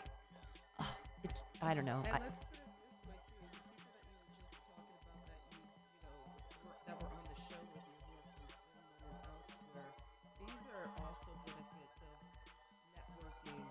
[1.64, 2.02] I don't know.
[2.04, 2.68] And I, let's put it
[3.08, 6.16] this way too: the people that you were just talking about that you, you know,
[6.64, 9.90] were, that were on the show with you who are from Finland and elsewhere.
[10.44, 12.16] These are also benefits of
[12.92, 13.64] networking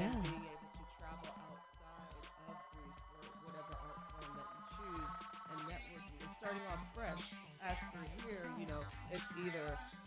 [0.00, 0.08] Yeah.
[0.08, 2.16] and being able to travel outside
[2.48, 5.12] of Greece for whatever art form that you choose
[5.52, 7.24] and networking and starting off fresh.
[7.60, 8.80] As for here, you know,
[9.12, 9.64] it's either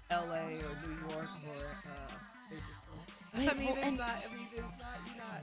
[0.10, 0.58] L.A.
[0.62, 2.14] or New York or uh.
[3.36, 4.24] Right, I mean, well, it's and- not.
[4.26, 4.98] I mean, there's not.
[5.06, 5.42] You're not.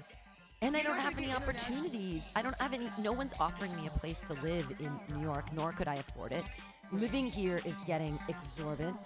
[0.65, 2.31] And I don't have any opportunities.
[2.35, 2.91] I don't have any.
[2.99, 6.33] No one's offering me a place to live in New York, nor could I afford
[6.33, 6.43] it.
[6.91, 8.97] Living here is getting exorbitant.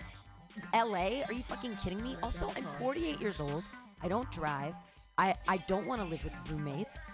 [0.72, 1.22] LA?
[1.26, 2.14] Are you fucking kidding me?
[2.22, 3.64] Also, I'm 48 years old.
[4.04, 4.76] I don't drive.
[5.18, 7.06] I, I don't want to live with roommates.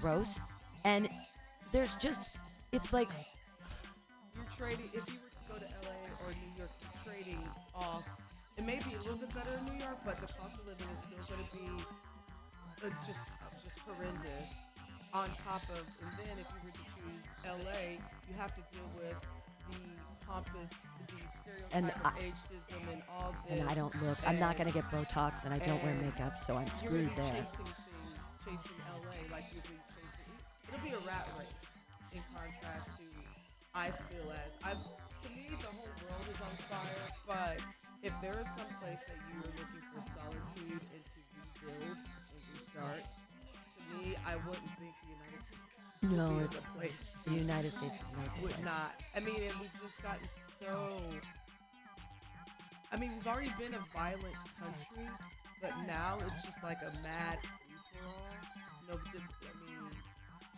[0.00, 0.40] Gross.
[0.84, 1.10] And
[1.70, 2.38] there's just,
[2.72, 3.10] it's like,
[4.34, 8.04] you're trading if you were to go to LA or New York, you're trading off.
[8.56, 10.86] It may be a little bit better in New York, but the cost of living
[10.96, 11.84] is still going to be
[12.82, 13.24] uh, just
[13.70, 14.50] just horrendous.
[15.12, 17.98] On top of, and then if you were to choose LA,
[18.30, 19.18] you have to deal with
[19.70, 19.78] the
[20.26, 20.70] pompous,
[21.06, 23.58] the stereotype And of I- ageism and all this.
[23.58, 26.38] and I don't look, I'm not going to get Botox and I don't wear makeup,
[26.38, 27.42] so I'm screwed there.
[27.42, 30.30] Chasing things, chasing LA like you'll be chasing.
[30.70, 31.66] It'll be a rat race
[32.14, 33.04] in contrast to,
[33.74, 34.74] I feel as I.
[34.74, 37.06] To me, the whole world is on fire.
[37.26, 37.58] But
[38.02, 41.18] if there is some place that you are looking for solitude and to
[41.66, 43.02] rebuild and restart,
[43.98, 45.74] me, I wouldn't think the United States.
[46.02, 46.66] would No, be it's
[47.26, 48.64] the United States is not the Would place.
[48.64, 48.92] not.
[49.14, 50.26] I mean, and we've just gotten
[50.58, 50.96] so.
[52.92, 55.06] I mean, we've already been a violent country,
[55.62, 58.34] but now it's just like a mad free for all.
[58.88, 59.90] No, I mean,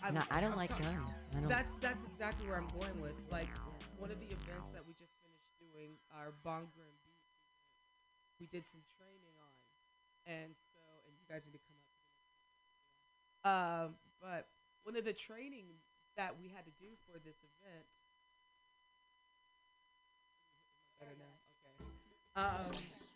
[0.02, 1.26] I'm, No, I don't I'm like talk- guns.
[1.36, 3.14] I don't- That's that's exactly where I'm going with.
[3.30, 3.48] Like
[3.98, 7.36] one of the events that we just finished doing, our Bhangra and Beats,
[8.40, 9.52] we did some training on,
[10.26, 11.91] and so and you guys need to come up.
[13.44, 14.46] Um, but
[14.84, 15.66] one of the training
[16.16, 17.84] that we had to do for this event.
[21.00, 21.34] Better now.
[21.66, 22.46] Okay.
[22.46, 22.72] Um,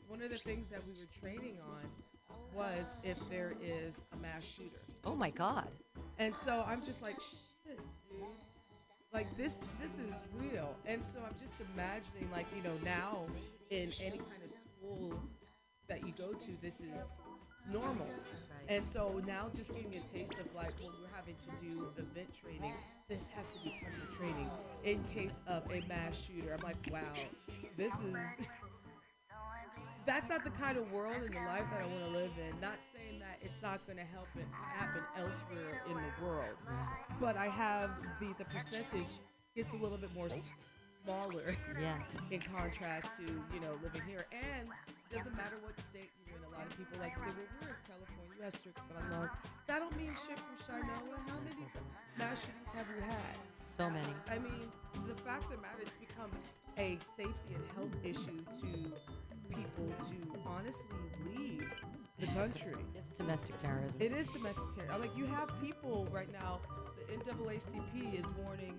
[0.09, 4.45] one of the things that we were training on was if there is a mass
[4.45, 4.83] shooter.
[5.05, 5.69] Oh my God.
[6.19, 7.17] And so I'm just like,
[7.65, 7.79] shit,
[8.09, 8.23] dude.
[9.13, 10.75] Like this, this is real.
[10.87, 13.27] And so I'm just imagining, like you know, now
[13.71, 15.21] in any kind of school
[15.89, 17.11] that you go to, this is
[17.73, 18.09] normal.
[18.69, 22.29] And so now just getting a taste of like when we're having to do event
[22.35, 22.73] training,
[23.09, 24.51] this has to be part of the training
[24.83, 26.53] in case of a mass shooter.
[26.53, 27.01] I'm like, wow,
[27.77, 28.47] this is
[30.07, 32.61] that's not the kind of world and the life that I want to live in.
[32.61, 36.57] Not saying that it's not going to help it happen elsewhere in the world,
[37.21, 37.91] but I have
[38.21, 39.21] the the percentage
[39.55, 40.29] gets a little bit more
[41.07, 41.55] smaller.
[41.81, 41.95] Yeah.
[42.35, 43.25] In contrast to
[43.55, 44.69] you know living here, and
[45.15, 46.43] doesn't matter what state you're in.
[46.43, 49.07] A lot of people like to say, well, we're in California, we have strict gun
[49.15, 49.31] laws.
[49.71, 51.15] That don't mean shit for Shinola.
[51.31, 51.63] How many
[52.19, 53.39] mass shootings have we had?
[53.63, 54.11] So many.
[54.27, 54.67] I mean,
[55.07, 56.31] the fact of the matter, it's become
[56.79, 58.93] a safety and health issue to
[59.55, 60.97] people to honestly
[61.35, 61.67] leave
[62.19, 62.75] the country.
[62.95, 64.01] It's domestic terrorism.
[64.01, 65.01] It is domestic terrorism.
[65.01, 66.61] Like you have people right now.
[66.97, 68.75] The NAACP is warning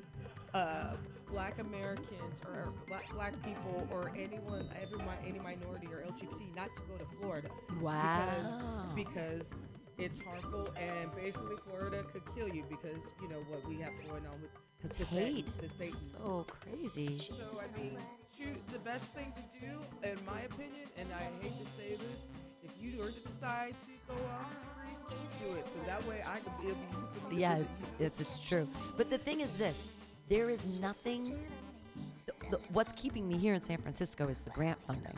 [0.53, 0.95] uh,
[1.31, 6.81] black Americans or, black, black people or anyone, every any minority or LGBT not to
[6.81, 7.49] go to Florida.
[7.81, 8.91] Wow.
[8.95, 9.53] Because, because
[9.97, 14.25] it's harmful and basically Florida could kill you because you know what we have going
[14.27, 14.51] on with
[14.81, 15.93] Because Satan- hate the Satan.
[15.95, 17.17] so crazy.
[17.19, 17.97] So I mean,
[18.37, 19.71] shoot, the best thing to do,
[20.03, 22.27] in my opinion, and I hate to say this,
[22.63, 24.67] if you were to decide to go off to
[25.07, 25.65] Greece, do it.
[25.65, 26.75] So that way I could be me
[27.29, 27.63] to Yeah,
[27.99, 28.67] it's it's true.
[28.97, 29.79] But the thing is this:
[30.29, 31.23] there is nothing.
[32.27, 35.17] The, the, what's keeping me here in San Francisco is the grant funding.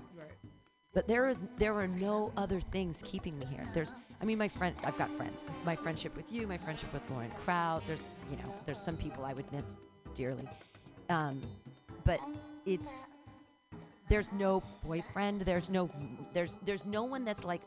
[0.94, 3.68] But there is there are no other things keeping me here.
[3.74, 5.46] There's I mean my friend I've got friends.
[5.66, 7.86] My friendship with you, my friendship with Lauren Kraut.
[7.86, 9.78] There's you know there's some people I would miss
[10.16, 10.50] dearly,
[11.10, 11.42] um,
[12.04, 12.20] but
[12.66, 12.94] it's
[14.08, 15.42] there's no boyfriend.
[15.42, 15.90] There's no
[16.34, 17.62] there's there's no one that's like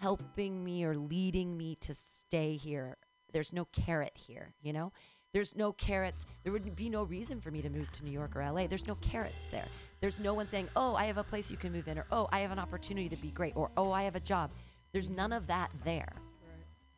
[0.00, 2.96] helping me or leading me to stay here.
[3.32, 4.92] There's no carrot here, you know?
[5.32, 6.24] There's no carrots.
[6.42, 8.66] There would be no reason for me to move to New York or LA.
[8.66, 9.64] There's no carrots there.
[10.04, 12.28] There's no one saying, oh, I have a place you can move in, or oh,
[12.30, 14.50] I have an opportunity to be great, or oh, I have a job.
[14.92, 16.12] There's none of that there.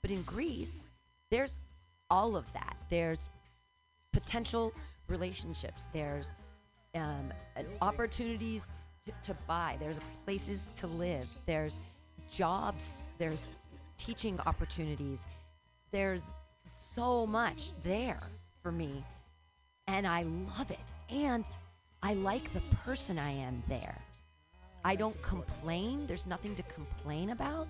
[0.03, 0.87] But in Greece,
[1.31, 1.57] there's
[2.11, 2.77] all of that.
[2.89, 3.31] There's
[4.13, 4.73] potential
[5.07, 5.87] relationships.
[5.93, 6.35] There's
[6.97, 7.33] um,
[7.81, 8.73] opportunities
[9.05, 9.77] to, to buy.
[9.79, 11.33] There's places to live.
[11.47, 11.79] There's
[12.29, 13.05] jobs.
[13.19, 13.45] There's
[13.99, 15.29] teaching opportunities.
[15.93, 16.33] There's
[16.73, 18.19] so much there
[18.65, 19.05] for me.
[19.87, 20.25] And I
[20.59, 20.93] love it.
[21.09, 21.45] And
[22.03, 23.97] I like the person I am there.
[24.85, 26.07] I don't complain.
[26.07, 27.67] There's nothing to complain about.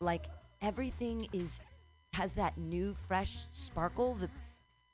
[0.00, 0.24] Like
[0.62, 1.60] everything is
[2.12, 4.14] has that new fresh sparkle.
[4.14, 4.28] The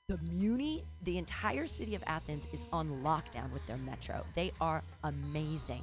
[0.08, 4.22] the Muni, the entire city of Athens is on lockdown with their metro.
[4.36, 5.82] They are amazing.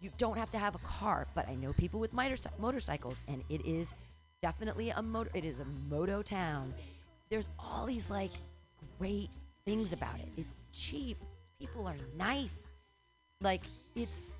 [0.00, 3.44] You don't have to have a car, but I know people with motorci- motorcycles, and
[3.48, 3.94] it is
[4.42, 5.30] definitely a motor.
[5.34, 6.74] It is a moto town.
[7.30, 8.32] There's all these like
[8.98, 9.30] great
[9.64, 10.28] things about it.
[10.36, 11.16] It's cheap.
[11.64, 12.60] People are nice.
[13.40, 13.62] Like
[13.96, 14.36] it's,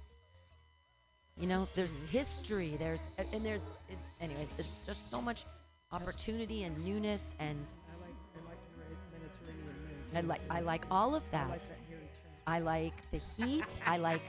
[1.39, 2.77] you know, there's history.
[2.79, 4.49] There's and there's it's anyways.
[4.59, 5.47] There's just so much
[5.91, 7.65] opportunity and newness and
[10.15, 10.23] I like I like.
[10.23, 11.63] I like I like all of that.
[12.47, 13.79] I like the heat.
[13.87, 14.21] I like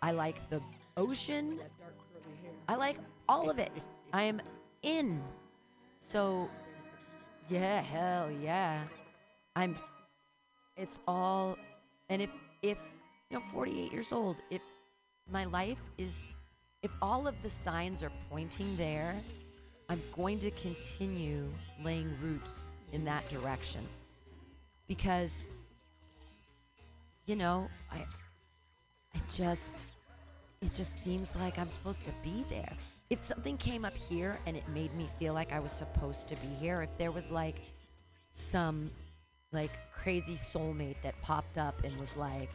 [0.00, 0.62] I like the
[0.96, 1.60] ocean.
[2.68, 2.96] I like
[3.28, 3.86] all of it.
[4.14, 4.40] I am
[4.82, 5.22] in.
[5.98, 6.48] So
[7.50, 8.80] yeah, hell yeah.
[9.56, 9.76] I'm
[10.78, 11.58] it's all
[12.10, 12.90] and if if
[13.30, 14.62] you know 48 years old, if
[15.30, 16.28] my life is
[16.82, 19.14] if all of the signs are pointing there,
[19.88, 21.48] I'm going to continue
[21.82, 23.86] laying roots in that direction.
[24.88, 25.48] Because
[27.26, 27.98] you know, I
[29.14, 29.86] it just
[30.60, 32.72] it just seems like I'm supposed to be there.
[33.08, 36.36] If something came up here and it made me feel like I was supposed to
[36.36, 37.56] be here, if there was like
[38.32, 38.90] some
[39.52, 42.50] like crazy soulmate that popped up and was like,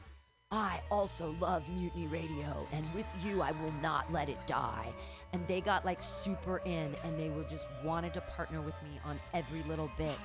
[0.51, 4.93] I also love Mutiny Radio, and with you, I will not let it die.
[5.33, 8.99] And they got like super in, and they were just wanted to partner with me
[9.03, 10.15] on every little bit.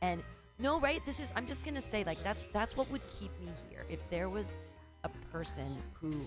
[0.00, 0.22] And
[0.58, 1.04] no, right?
[1.04, 3.84] This is I'm just gonna say like that's that's what would keep me here.
[3.90, 4.56] If there was
[5.02, 6.22] a person who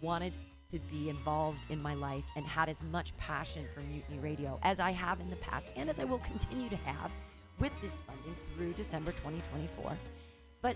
[0.00, 0.36] wanted
[0.72, 4.80] to be involved in my life and had as much passion for Mutiny Radio as
[4.80, 7.12] I have in the past and as I will continue to have
[7.62, 9.94] with this funding through December 2024.
[10.66, 10.74] But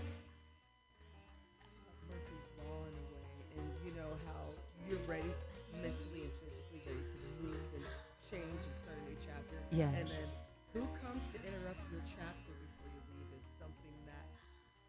[2.07, 3.27] Murphy's Law in a way,
[3.59, 4.47] and you know how
[4.87, 5.35] you're ready
[5.83, 7.83] mentally and physically ready to move and
[8.31, 9.59] change and start a new chapter.
[9.75, 9.91] Yeah.
[9.99, 10.31] And then
[10.71, 14.23] who comes to interrupt your chapter before you leave is something that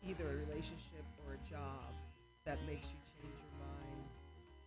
[0.06, 1.90] either a relationship or a job
[2.46, 4.06] that makes you change your mind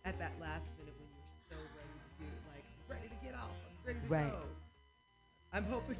[0.04, 3.56] at that last minute when you're so ready to do like ready to get off,
[3.64, 4.28] I'm ready to Right.
[4.36, 4.44] go.
[5.56, 5.96] I'm hoping.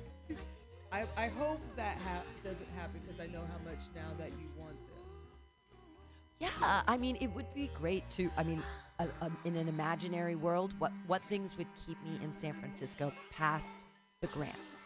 [0.92, 4.48] I, I hope that ha- doesn't happen because I know how much now that you
[4.58, 6.50] want this.
[6.60, 8.30] yeah, I mean, it would be great to.
[8.36, 8.62] I mean,
[8.98, 13.10] uh, um, in an imaginary world, what what things would keep me in San Francisco
[13.32, 13.84] past
[14.20, 14.78] the grants?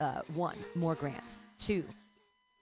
[0.00, 1.42] Uh, one, more grants.
[1.58, 1.82] Two,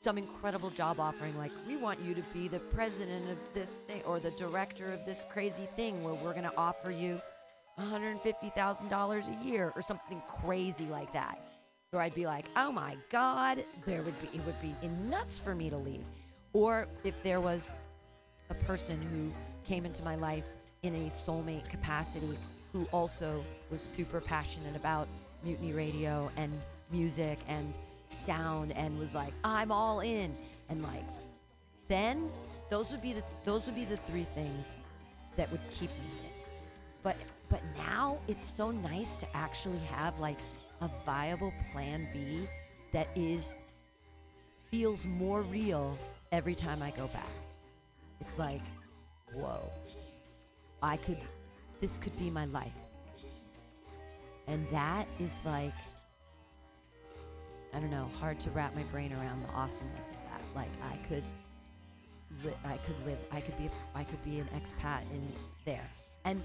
[0.01, 4.03] some incredible job offering like we want you to be the president of this thing
[4.05, 7.21] or the director of this crazy thing where we're going to offer you
[7.81, 11.39] $150,000 a year or something crazy like that.
[11.93, 14.75] Where I'd be like, "Oh my god, there would be it would be
[15.11, 16.07] nuts for me to leave."
[16.55, 17.71] Or if there was
[18.49, 19.31] a person who
[19.63, 22.39] came into my life in a soulmate capacity
[22.73, 25.07] who also was super passionate about
[25.45, 26.53] mutiny radio and
[26.91, 30.37] music and sound and was like i'm all in
[30.69, 31.09] and like
[31.89, 32.31] then
[32.69, 34.77] those would be the those would be the three things
[35.37, 36.31] that would keep me
[37.03, 37.17] but
[37.49, 40.39] but now it's so nice to actually have like
[40.83, 42.49] a viable plan b
[42.93, 43.55] that is
[44.67, 45.97] feels more real
[46.33, 47.29] every time I go back.
[48.21, 48.63] It's like,
[49.35, 49.71] whoa,
[50.83, 51.19] I could,
[51.81, 52.73] this could be my life.
[54.47, 55.75] And that is like,
[57.75, 60.41] I don't know, hard to wrap my brain around the awesomeness of that.
[60.55, 61.25] Like I could,
[62.45, 65.27] li- I could live, I could be, a, I could be an expat in
[65.65, 65.89] there,
[66.25, 66.43] and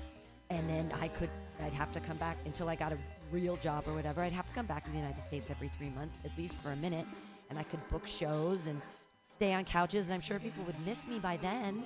[0.49, 1.29] and then I could,
[1.61, 2.97] I'd have to come back until I got a
[3.31, 4.21] real job or whatever.
[4.21, 6.71] I'd have to come back to the United States every three months, at least for
[6.71, 7.05] a minute,
[7.49, 8.81] and I could book shows and
[9.27, 10.07] stay on couches.
[10.07, 11.83] And I'm sure people would miss me by then,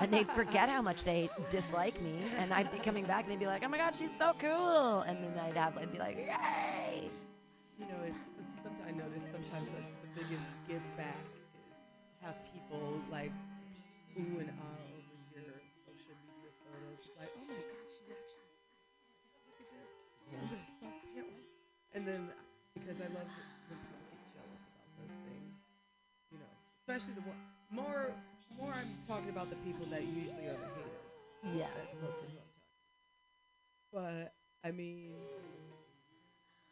[0.00, 3.38] and they'd forget how much they dislike me, and I'd be coming back and they'd
[3.38, 6.16] be like, "Oh my God, she's so cool," and then I'd have, I'd be like,
[6.16, 7.10] "Yay!"
[7.78, 11.16] You know, it's, it's I notice sometimes like the biggest give back
[11.54, 13.32] is to have people like
[14.18, 14.69] ooh and ah
[21.94, 22.30] And then
[22.74, 25.58] because I love when people get jealous about those things,
[26.30, 26.52] you know,
[26.86, 27.38] especially the one
[27.70, 28.14] more
[28.58, 31.10] more I'm talking about the people that usually are the haters.
[31.56, 31.66] Yeah.
[31.76, 32.54] that's mostly what I'm
[33.90, 34.30] talking.
[34.62, 35.14] But I mean,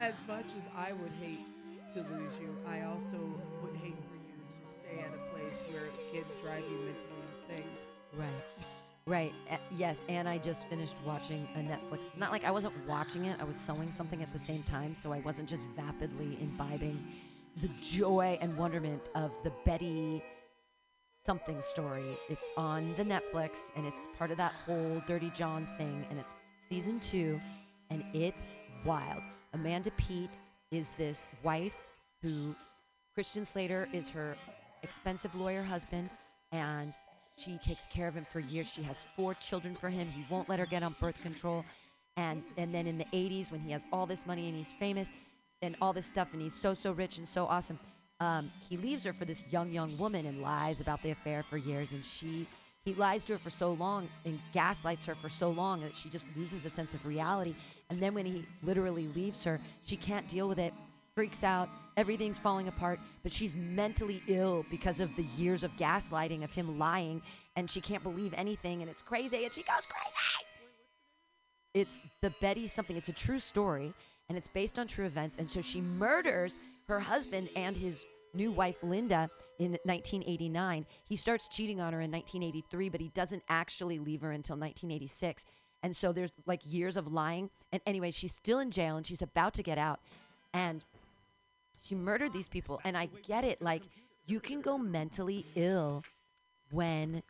[0.01, 1.47] as much as I would hate
[1.95, 3.19] to lose you, I also
[3.63, 7.71] would hate for you to stay at a place where kids drive you mentally insane.
[8.15, 8.68] Right.
[9.09, 9.33] Right.
[9.71, 12.15] Yes, and I just finished watching a Netflix.
[12.19, 15.15] Not like I wasn't watching it, I was sewing something at the same time, so
[15.15, 17.03] I wasn't just vapidly imbibing
[17.57, 20.23] the joy and wonderment of the Betty
[21.25, 22.19] something story.
[22.29, 26.33] It's on the Netflix and it's part of that whole Dirty John thing and it's
[26.69, 27.41] season 2
[27.89, 28.55] and it's
[28.85, 29.23] wild.
[29.55, 30.37] Amanda Peet
[30.71, 31.77] is this wife
[32.21, 32.55] who
[33.15, 34.37] Christian Slater is her
[34.83, 36.11] expensive lawyer husband,
[36.53, 36.93] and
[37.39, 38.73] she takes care of him for years.
[38.73, 40.09] She has four children for him.
[40.09, 41.65] He won't let her get on birth control.
[42.17, 45.13] And, and then in the 80s, when he has all this money and he's famous
[45.63, 47.79] and all this stuff, and he's so, so rich and so awesome,
[48.21, 51.57] um, he leaves her for this young, young woman and lies about the affair for
[51.57, 51.93] years.
[51.93, 52.47] And she,
[52.85, 56.09] he lies to her for so long and gaslights her for so long that she
[56.09, 57.55] just loses a sense of reality.
[57.89, 60.75] And then when he literally leaves her, she can't deal with it,
[61.19, 66.45] freaks out, everything's falling apart, but she's mentally ill because of the years of gaslighting,
[66.45, 67.21] of him lying,
[67.57, 70.15] and she can't believe anything, and it's crazy, and she goes crazy.
[71.75, 73.93] It's the Betty something, it's a true story,
[74.29, 75.39] and it's based on true events.
[75.39, 79.29] And so she murders her husband and his new wife, Linda,
[79.59, 80.87] in 1989.
[81.05, 85.47] He starts cheating on her in 1983, but he doesn't actually leave her until 1986.
[85.83, 87.51] And so there's like years of lying.
[87.73, 89.99] And anyway, she's still in jail and she's about to get out.
[90.55, 90.85] And
[91.83, 92.81] she murdered these people.
[92.85, 93.61] And I get it.
[93.63, 93.83] Like,
[94.27, 96.05] you can go mentally ill
[96.71, 97.23] when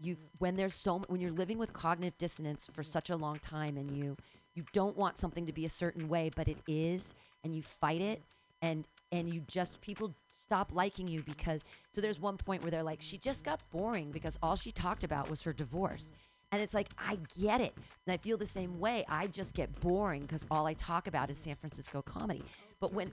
[0.00, 3.76] you when there's so when you're living with cognitive dissonance for such a long time
[3.76, 4.16] and you
[4.54, 8.00] you don't want something to be a certain way but it is and you fight
[8.00, 8.22] it
[8.62, 12.82] and and you just people stop liking you because so there's one point where they're
[12.82, 16.12] like she just got boring because all she talked about was her divorce
[16.52, 17.74] and it's like i get it
[18.06, 21.30] and i feel the same way i just get boring because all i talk about
[21.30, 22.42] is san francisco comedy
[22.80, 23.12] but when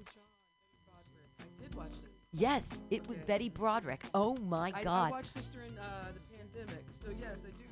[1.67, 2.11] did watch this.
[2.31, 6.19] yes it was betty broderick oh my I, god I watched this during uh, the
[6.37, 7.63] pandemic, so yes, I do.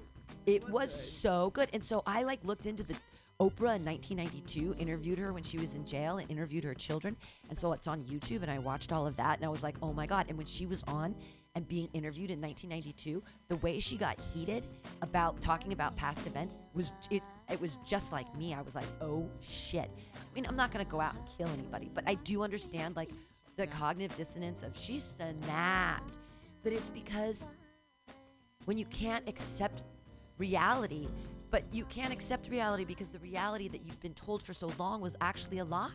[0.46, 1.70] It was so good.
[1.74, 2.94] And so I like looked into the
[3.40, 7.18] Oprah in 1992 interviewed her when she was in jail and interviewed her children.
[7.50, 9.76] And so it's on YouTube and I watched all of that and I was like,
[9.82, 11.16] "Oh my god." And when she was on
[11.56, 14.66] and being interviewed in 1992, the way she got heated
[15.02, 18.54] about talking about past events was it it was just like me.
[18.54, 21.48] I was like, "Oh shit." I mean, I'm not going to go out and kill
[21.48, 23.10] anybody, but I do understand like
[23.56, 26.20] the cognitive dissonance of she snapped.
[26.64, 27.48] But it's because
[28.66, 29.84] when you can't accept
[30.38, 31.08] reality,
[31.52, 35.00] but you can't accept reality because the reality that you've been told for so long
[35.00, 35.90] was actually a lie.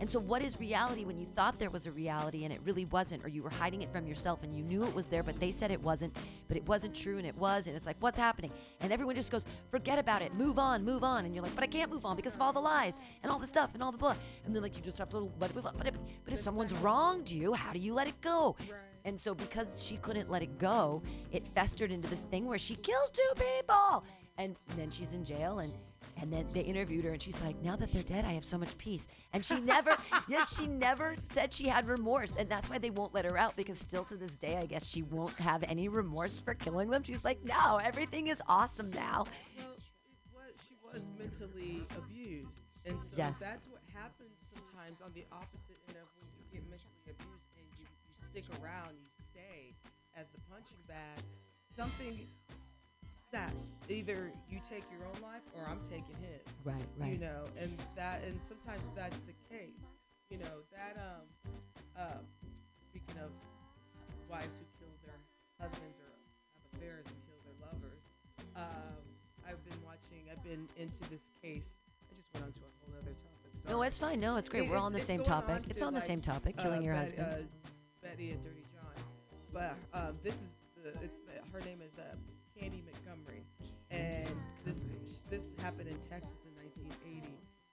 [0.00, 2.84] And so, what is reality when you thought there was a reality and it really
[2.84, 5.40] wasn't, or you were hiding it from yourself and you knew it was there, but
[5.40, 6.14] they said it wasn't,
[6.46, 8.52] but it wasn't true and it was, and it's like, what's happening?
[8.80, 11.24] And everyone just goes, forget about it, move on, move on.
[11.24, 13.40] And you're like, but I can't move on because of all the lies and all
[13.40, 14.14] the stuff and all the blah.
[14.46, 15.74] And then, like, you just have to let it move on.
[15.76, 18.56] But, if- but if someone's wronged you, how do you let it go?
[19.04, 21.02] And so, because she couldn't let it go,
[21.32, 24.04] it festered into this thing where she kills two people.
[24.36, 25.72] And then she's in jail, and
[26.20, 28.58] and then they interviewed her, and she's like, "Now that they're dead, I have so
[28.58, 29.96] much peace." And she never,
[30.28, 33.56] yes, she never said she had remorse, and that's why they won't let her out
[33.56, 37.02] because still to this day, I guess she won't have any remorse for killing them.
[37.02, 39.26] She's like, "No, everything is awesome now."
[39.56, 39.66] Well,
[40.34, 43.38] was, she was mentally abused, and so Yes.
[43.38, 47.66] that's what happens sometimes on the opposite end of when you get mentally abused and
[47.78, 49.74] you, you stick around, you stay
[50.16, 51.22] as the punching bag.
[51.76, 52.26] Something
[53.30, 53.78] snaps.
[53.88, 55.97] Either you take your own life or I'm taking his.
[56.68, 57.12] Right, right.
[57.12, 59.88] You know, and that, and sometimes that's the case.
[60.30, 60.96] You know that.
[61.00, 61.26] Um,
[61.96, 62.24] um,
[62.88, 63.30] speaking of
[64.28, 65.16] wives who kill their
[65.60, 68.02] husbands or have affairs and kill their lovers.
[68.54, 69.00] Um,
[69.48, 70.28] I've been watching.
[70.30, 71.80] I've been into this case.
[72.10, 73.50] I just went on to a whole other topic.
[73.62, 73.74] Sorry.
[73.74, 74.20] No, it's fine.
[74.20, 74.64] No, it's great.
[74.64, 75.56] It- We're all on the same topic.
[75.56, 77.40] on It's on the like, same topic, killing your Bet- husbands.
[77.42, 77.68] Uh,
[78.02, 78.94] Betty and Dirty John.
[79.52, 80.52] But um, this is
[80.84, 81.18] the, it's
[81.52, 82.14] her name is uh,
[82.58, 83.42] Candy Montgomery,
[83.90, 84.26] and
[84.64, 84.82] this
[85.30, 86.47] this happened in Texas in 1980.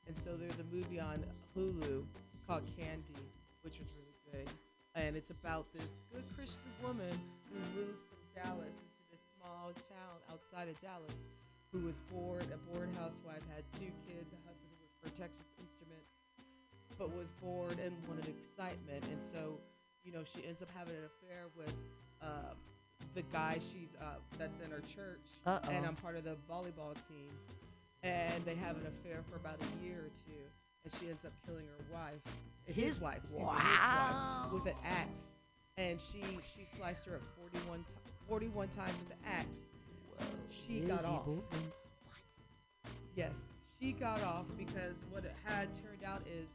[0.07, 1.23] And so there's a movie on
[1.55, 2.03] Hulu
[2.47, 3.25] called Candy,
[3.61, 4.49] which was really good,
[4.93, 7.11] and it's about this good Christian woman
[7.49, 11.27] who moved from Dallas into this small town outside of Dallas,
[11.73, 15.49] who was bored, a bored housewife, had two kids, a husband who worked for Texas
[15.59, 16.21] Instruments,
[16.97, 19.03] but was bored and wanted excitement.
[19.11, 19.57] And so,
[20.03, 21.73] you know, she ends up having an affair with
[22.21, 22.53] uh,
[23.15, 25.69] the guy she's uh, that's in her church, Uh-oh.
[25.71, 27.33] and I'm part of the volleyball team.
[28.05, 30.43] And they have an affair for about a year or two,
[30.83, 32.21] and she ends up killing her wife,
[32.65, 35.21] his, His- wife, excuse me, his wife, with an axe.
[35.77, 36.21] And she
[36.55, 37.21] she sliced her up
[37.51, 37.93] 41 ti
[38.29, 39.61] 41 times with the axe.
[40.49, 41.25] She got off.
[41.25, 41.43] Borden.
[43.15, 43.33] Yes,
[43.79, 46.47] she got off because what it had turned out is,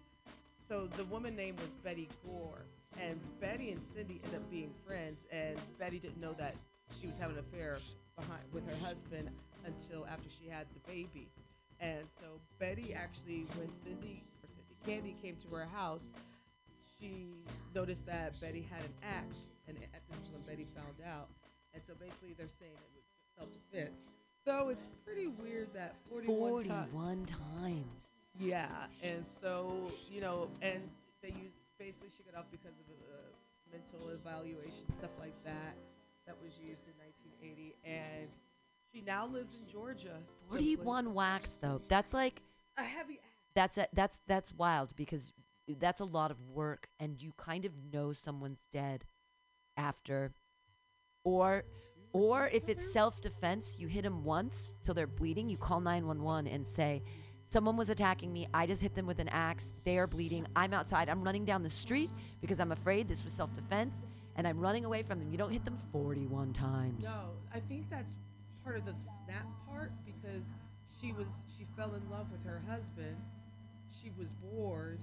[0.69, 2.63] so the woman name was Betty Gore,
[2.99, 6.55] and Betty and Cindy ended up being friends, and Betty didn't know that
[7.01, 7.79] she was having an affair
[8.17, 9.29] behind with her husband
[9.67, 11.29] until after she had the baby,
[11.81, 12.27] and so
[12.59, 16.13] Betty actually, when Cindy or Cindy Candy came to her house,
[16.99, 17.29] she
[17.75, 21.29] noticed that Betty had an axe, and at this is when Betty found out,
[21.75, 23.05] and so basically they're saying it was
[23.39, 24.09] self-defense.
[24.45, 26.93] Though it's pretty weird that 41 times.
[26.93, 28.19] 41 times.
[28.39, 28.69] Yeah,
[29.03, 30.81] and so you know, and
[31.23, 35.77] they used basically she got off because of a mental evaluation, stuff like that,
[36.27, 36.95] that was used in
[37.41, 38.29] 1980, and
[38.93, 40.19] she now lives in Georgia.
[40.49, 41.81] simply- 41 whacks though.
[41.89, 42.43] That's like
[42.77, 43.21] A heavy.
[43.55, 45.33] that's a, that's that's wild because
[45.79, 49.05] that's a lot of work and you kind of know someone's dead
[49.77, 50.33] after.
[51.25, 51.65] Or
[52.13, 56.67] or if it's self-defense you hit them once till they're bleeding you call 911 and
[56.67, 57.03] say
[57.47, 58.47] someone was attacking me.
[58.55, 59.73] I just hit them with an axe.
[59.85, 60.47] They are bleeding.
[60.57, 61.09] I'm outside.
[61.09, 62.11] I'm running down the street
[62.41, 64.07] because i'm afraid this was self-defense
[64.37, 65.31] and i'm running away from them.
[65.31, 67.05] You don't hit them 41 times.
[67.05, 68.17] No, I think that's
[68.71, 70.53] part of the snap part because
[71.01, 73.17] she was she fell in love with her husband.
[73.91, 75.01] She was bored.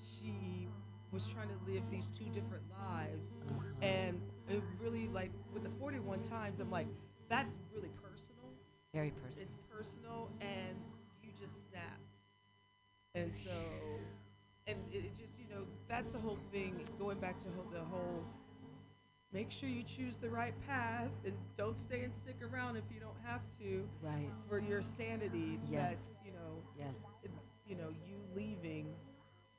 [0.00, 0.68] She
[1.12, 3.64] was trying to live these two different lives, Uh-huh.
[3.82, 6.86] and it really like with the 41 times, I'm like,
[7.28, 8.54] that's really personal.
[8.94, 10.76] very personal It's personal, and
[11.22, 12.00] you just snapped.
[13.14, 13.50] And so,
[14.66, 16.80] and it, just, you know, that's the whole thing.
[16.98, 18.24] Going back to the whole,
[19.32, 23.00] make sure you choose the right path and don't stay and stick around if you
[23.00, 23.88] don't have to.
[24.02, 24.30] Right.
[24.48, 25.60] For your sanity.
[25.70, 25.82] Yes.
[25.82, 27.06] That's, you know, Yes.
[27.66, 28.94] you know, you leaving,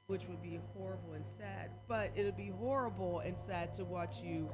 [0.07, 1.71] which would be horrible and sad.
[1.87, 4.47] But it would be horrible and sad to watch you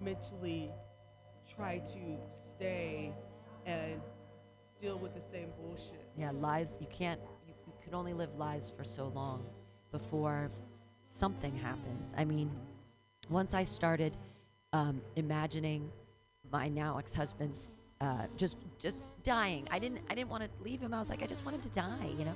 [0.00, 0.72] mentally
[1.48, 3.12] try to stay
[3.66, 4.00] and
[4.80, 6.08] deal with the same bullshit.
[6.16, 6.78] Yeah, lies.
[6.80, 7.20] You can't.
[7.46, 9.46] You, you can only live lies for so long
[9.92, 10.50] before
[11.06, 12.12] something happens.
[12.16, 12.50] I mean,
[13.30, 14.16] once I started
[14.74, 15.90] um, imagining
[16.52, 17.54] my now ex-husband
[18.00, 20.00] uh, just just dying, I didn't.
[20.10, 20.92] I didn't want to leave him.
[20.92, 22.10] I was like, I just want him to die.
[22.18, 22.34] You know,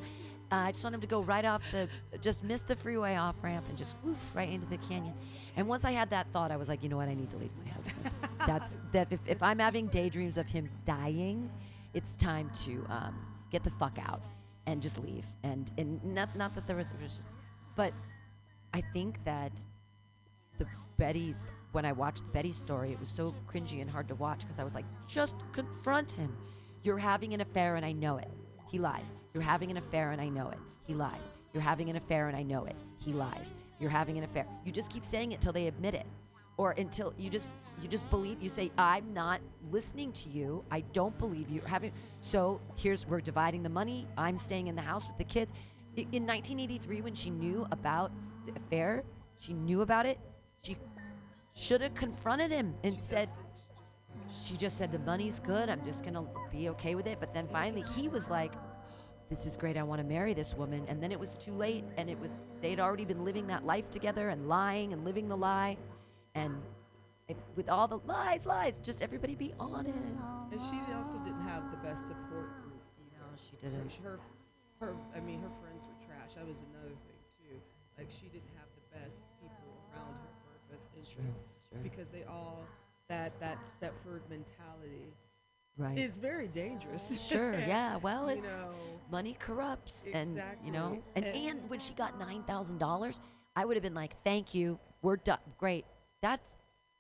[0.51, 1.89] uh, I just want him to go right off the,
[2.21, 5.13] just miss the freeway off ramp and just woof right into the canyon.
[5.57, 7.09] And once I had that thought, I was like, you know what?
[7.09, 8.11] I need to leave my husband.
[8.47, 9.09] That's that.
[9.11, 11.51] If, if I'm having daydreams of him dying,
[11.93, 13.19] it's time to um,
[13.51, 14.23] get the fuck out
[14.67, 15.27] and just leave.
[15.43, 17.29] And and not not that there was, it was just,
[17.75, 17.93] but
[18.73, 19.53] I think that
[20.59, 20.67] the
[20.97, 21.35] Betty
[21.73, 24.59] when I watched the Betty story, it was so cringy and hard to watch because
[24.59, 26.35] I was like, just confront him.
[26.83, 28.31] You're having an affair and I know it.
[28.71, 29.13] He lies.
[29.35, 30.59] You're having an affair and I know it.
[30.87, 31.31] He lies.
[31.53, 32.77] You're having an affair and I know it.
[32.99, 33.55] He lies.
[33.79, 34.47] You're having an affair.
[34.65, 36.07] You just keep saying it till they admit it.
[36.57, 37.49] Or until you just
[37.81, 39.41] you just believe you say I'm not
[39.71, 40.65] listening to you.
[40.73, 41.61] I don't believe you.
[41.65, 44.09] Having so here's we're dividing the money.
[44.17, 45.53] I'm staying in the house with the kids.
[45.97, 48.11] In 1983 when she knew about
[48.45, 49.05] the affair,
[49.37, 50.19] she knew about it.
[50.63, 50.77] She
[51.59, 53.29] should have confronted him and said,
[54.31, 55.69] she just said, the money's good.
[55.69, 57.19] I'm just going to be okay with it.
[57.19, 58.53] But then finally he was like,
[59.29, 59.77] this is great.
[59.77, 60.85] I want to marry this woman.
[60.89, 61.85] And then it was too late.
[61.97, 65.37] And it was, they'd already been living that life together and lying and living the
[65.37, 65.77] lie.
[66.35, 66.55] And
[67.27, 69.97] it, with all the lies, lies, just everybody be honest.
[70.53, 72.81] And she also didn't have the best support group.
[73.13, 73.93] No, she didn't.
[74.03, 74.21] Her,
[74.81, 76.37] her, I mean, her friends were trash.
[76.37, 77.57] That was another thing too.
[77.99, 81.83] Like she didn't have the best people around her for her best interests sure.
[81.83, 82.61] because they all
[83.09, 85.13] that that Stepford mentality
[85.77, 85.97] Right.
[85.97, 87.29] is very dangerous.
[87.29, 87.97] Sure, yeah.
[88.03, 88.73] Well, it's know,
[89.13, 93.21] money corrupts, and you know, and, And- and when she got nine thousand dollars,
[93.55, 95.39] I would have been like, "Thank you, we're done.
[95.57, 95.85] Great.
[96.21, 96.57] That's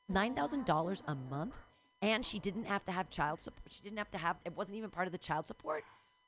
[0.09, 1.57] nine thousand dollars a month.
[2.01, 3.73] and she didn't have to have child support.
[3.73, 4.37] She didn't have to have.
[4.45, 5.83] It wasn't even part of the child support.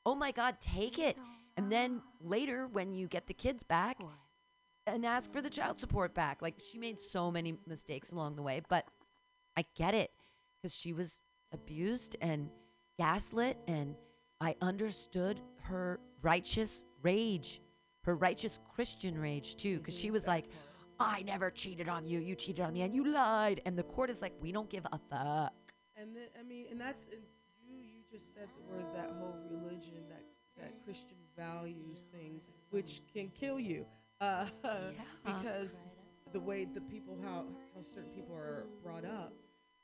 [0.05, 1.15] Oh my God, take it.
[1.55, 3.97] And then later, when you get the kids back,
[4.87, 6.41] and ask for the child support back.
[6.41, 8.85] Like she made so many mistakes along the way, but
[9.57, 10.11] I get it
[10.57, 11.21] because she was
[11.53, 12.49] abused and
[12.97, 13.95] gaslit, and
[14.39, 17.61] I understood her righteous rage,
[18.03, 20.45] her righteous Christian rage too, because she was like,
[20.99, 23.61] I never cheated on you, you cheated on me, and you lied.
[23.65, 25.53] And the court is like, we don't give a fuck.
[25.95, 27.21] And then, I mean, and that's and
[27.67, 27.75] you.
[27.77, 30.23] You just said the word that whole religion, that
[30.57, 33.85] that Christian values thing, which can kill you,
[34.21, 34.45] uh,
[35.25, 35.79] because
[36.31, 37.45] the way the people how
[37.75, 39.33] how certain people are brought up,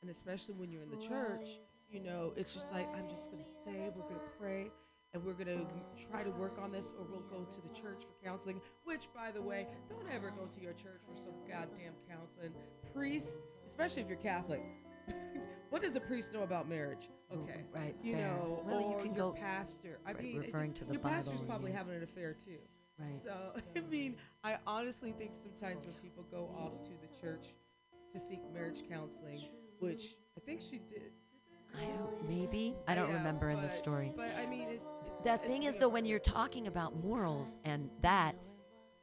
[0.01, 1.59] and especially when you're in the church,
[1.89, 3.89] you know, it's just like I'm just gonna stay.
[3.95, 4.72] We're gonna pray.
[5.14, 5.65] And we're gonna
[6.11, 8.59] try to work on this, or we'll go to the church for counseling.
[8.84, 12.51] Which, by the way, don't ever go to your church for some goddamn counseling.
[12.93, 14.61] Priests, especially if you're Catholic,
[15.69, 17.09] what does a priest know about marriage?
[17.34, 18.27] Okay, right, You fair.
[18.27, 19.97] know, Well, you or can your go- pastor.
[20.05, 21.77] I mean, referring just- to the your pastor's probably yeah.
[21.77, 22.59] having an affair too.
[22.99, 23.14] Right.
[23.24, 23.34] So
[23.76, 27.48] I mean, I honestly think sometimes when people go off to the church
[28.14, 29.44] to seek marriage counseling,
[29.80, 31.11] which I think she did.
[31.80, 32.28] I don't.
[32.30, 34.14] Maybe I don't Yeah, remember in the but- story.
[34.15, 34.82] But I mean, it,
[35.24, 38.36] The thing is, though, when you're talking about morals and that,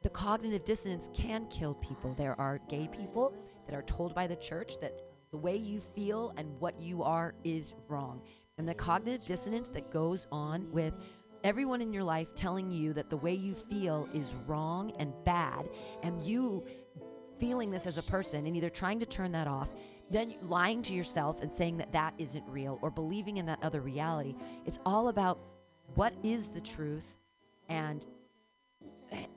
[0.01, 2.13] the cognitive dissonance can kill people.
[2.17, 3.33] There are gay people
[3.67, 4.93] that are told by the church that
[5.31, 8.21] the way you feel and what you are is wrong.
[8.57, 10.93] And the cognitive dissonance that goes on with
[11.45, 15.69] everyone in your life telling you that the way you feel is wrong and bad,
[16.01, 16.65] and you
[17.39, 19.75] feeling this as a person and either trying to turn that off,
[20.09, 23.81] then lying to yourself and saying that that isn't real or believing in that other
[23.81, 24.35] reality.
[24.65, 25.39] It's all about
[25.93, 27.15] what is the truth
[27.69, 28.07] and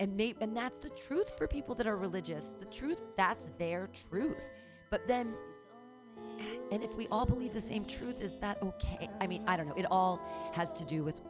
[0.01, 2.55] and may, and that's the truth for people that are religious.
[2.59, 4.51] The truth that's their truth.
[4.90, 5.35] But then
[6.70, 9.09] and if we all believe the same truth is that okay?
[9.20, 9.74] I mean, I don't know.
[9.76, 10.20] It all
[10.52, 11.22] has to do with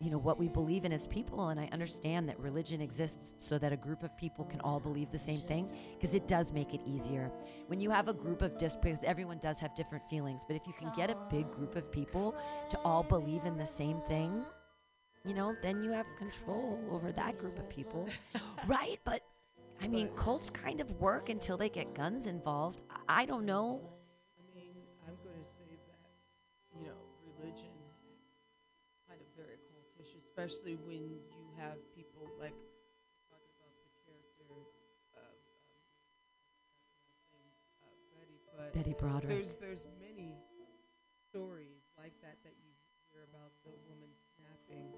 [0.00, 3.58] you know what we believe in as people and i understand that religion exists so
[3.58, 6.72] that a group of people can all believe the same thing because it does make
[6.72, 7.30] it easier.
[7.66, 10.66] When you have a group of dis because everyone does have different feelings but if
[10.66, 12.34] you can get a big group of people
[12.70, 14.42] to all believe in the same thing
[15.24, 18.08] you know then you have control over that group of people.
[18.66, 18.98] Right?
[19.04, 19.22] But
[19.82, 22.82] i mean cults kind of work until they get guns involved.
[22.90, 23.82] I I don't know
[30.40, 32.56] especially when you have people like
[33.28, 34.64] talking about the character of
[35.20, 35.36] um,
[37.36, 39.28] uh, Betty, but Betty Broderick.
[39.28, 40.40] There's there's many
[41.28, 42.72] stories like that that you
[43.12, 44.88] hear about the woman snapping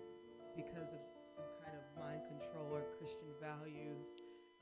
[0.55, 1.03] because of
[1.35, 4.07] some kind of mind control or Christian values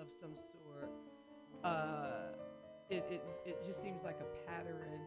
[0.01, 0.89] of some sort.
[1.61, 2.33] Uh,
[2.89, 5.05] it, it, it just seems like a pattern.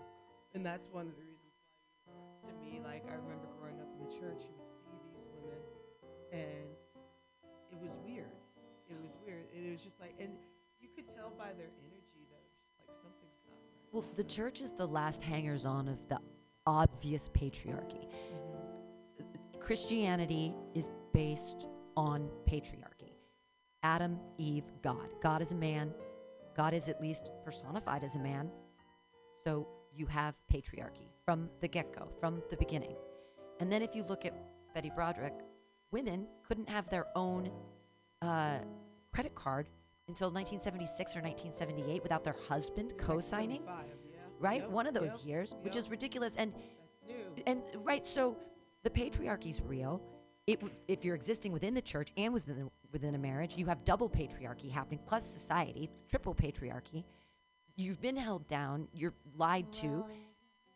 [0.54, 1.58] And that's one of the reasons
[2.06, 2.14] why,
[2.46, 4.46] to me, like, I remember growing up in the church,
[9.74, 10.30] was just like, and
[10.80, 13.92] you could tell by their energy that it was just like something's not right.
[13.92, 16.20] Well, the church is the last hangers on of the
[16.66, 18.08] obvious patriarchy.
[19.60, 21.68] Christianity is based
[21.98, 23.14] on patriarchy
[23.82, 25.10] Adam, Eve, God.
[25.22, 25.94] God is a man,
[26.56, 28.50] God is at least personified as a man.
[29.44, 32.96] So you have patriarchy from the get go, from the beginning.
[33.60, 34.34] And then if you look at
[34.74, 35.34] Betty Broderick,
[35.92, 37.52] women couldn't have their own
[38.22, 38.60] uh,
[39.14, 39.70] credit card
[40.08, 43.62] until 1976 or 1978 without their husband co-signing.
[43.66, 43.74] yeah.
[44.40, 46.36] Right, Yep, one of those yep, years, which is ridiculous.
[46.36, 46.54] And
[47.48, 48.36] and right, so
[48.84, 50.02] the patriarchy's real.
[50.48, 54.10] It, if you're existing within the church and within within a marriage, you have double
[54.10, 57.06] patriarchy happening, plus society, triple patriarchy.
[57.78, 58.88] You've been held down.
[58.94, 60.06] You're lied to,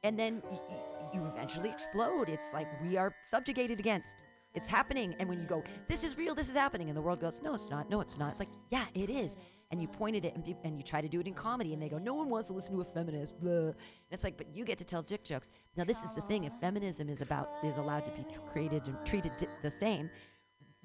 [0.04, 0.80] and then y- y-
[1.14, 2.30] you eventually explode.
[2.30, 4.24] It's like we are subjugated against.
[4.58, 6.34] It's happening, and when you go, "This is real.
[6.34, 7.92] This is happening," and the world goes, "No, it's not.
[7.92, 9.38] No, it's not." It's like, "Yeah, it is."
[9.70, 11.82] And you point at it, and, and you try to do it in comedy, and
[11.82, 13.68] they go, "No one wants to listen to a feminist." Blah.
[13.68, 13.76] And
[14.12, 15.52] it's like, but you get to tell dick jokes.
[15.76, 18.88] Now, this is the thing: if feminism is about is allowed to be tr- created
[18.88, 19.32] and treated
[19.62, 20.10] the same,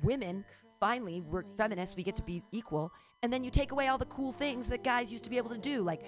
[0.02, 0.44] women
[0.78, 1.96] finally we're feminists.
[1.96, 2.92] We get to be equal,
[3.22, 5.50] and then you take away all the cool things that guys used to be able
[5.50, 6.02] to do, like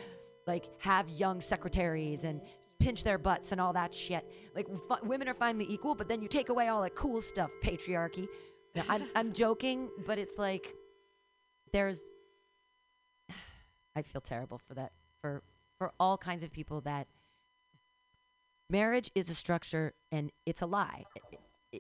[0.47, 2.43] like have young secretaries and
[2.85, 4.31] pinch their butts and all that shit.
[4.55, 7.51] Like f- women are finally equal, but then you take away all that cool stuff,
[7.63, 8.29] patriarchy.
[8.89, 10.75] I'm I'm joking, but it's like
[11.73, 12.13] there's
[13.97, 14.93] I feel terrible for that
[15.23, 15.43] for
[15.79, 17.07] for all kinds of people that
[18.69, 21.05] marriage is a structure and it's a lie.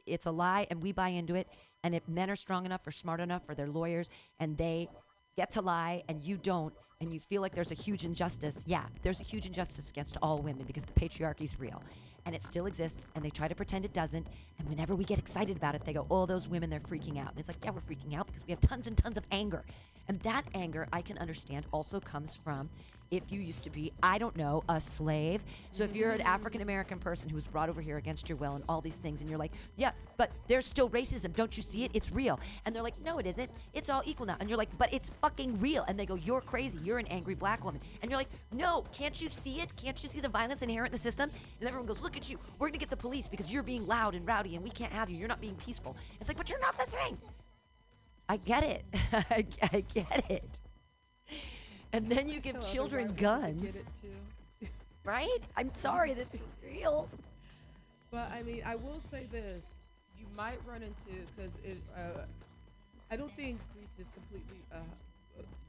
[0.07, 1.49] It's a lie and we buy into it
[1.83, 4.09] and if men are strong enough or smart enough or they're lawyers
[4.41, 4.89] and they
[5.37, 8.85] get to lie and you don't, and you feel like there's a huge injustice, yeah,
[9.03, 11.83] there's a huge injustice against all women because the patriarchy's real.
[12.27, 14.29] And it still exists, and they try to pretend it doesn't.
[14.59, 17.31] And whenever we get excited about it, they go, Oh, those women, they're freaking out.
[17.31, 19.63] And it's like, Yeah, we're freaking out because we have tons and tons of anger.
[20.09, 22.71] And that anger, I can understand, also comes from
[23.11, 25.45] if you used to be, I don't know, a slave.
[25.71, 28.55] So if you're an African American person who was brought over here against your will
[28.55, 31.35] and all these things, and you're like, yeah, but there's still racism.
[31.35, 31.91] Don't you see it?
[31.95, 32.41] It's real.
[32.65, 33.51] And they're like, no, it isn't.
[33.73, 34.37] It's all equal now.
[34.41, 35.85] And you're like, but it's fucking real.
[35.89, 36.79] And they go, you're crazy.
[36.83, 37.81] You're an angry black woman.
[38.03, 39.75] And you're like, no, can't you see it?
[39.77, 41.31] Can't you see the violence inherent in the system?
[41.61, 42.39] And everyone goes, look at you.
[42.59, 44.93] We're going to get the police because you're being loud and rowdy and we can't
[44.93, 45.17] have you.
[45.17, 45.97] You're not being peaceful.
[46.21, 47.19] It's like, but you're not listening.
[48.29, 48.85] I get it.
[49.13, 50.61] I, I get it.
[51.95, 53.73] And then you give children other white women to guns.
[53.77, 54.69] Get it too.
[55.05, 55.39] Right?
[55.57, 57.09] I'm sorry, that's real.
[58.11, 59.67] But I mean, I will say this:
[60.19, 61.79] you might run into because it.
[61.97, 62.23] Uh,
[63.11, 64.79] I don't think Greece is completely, uh,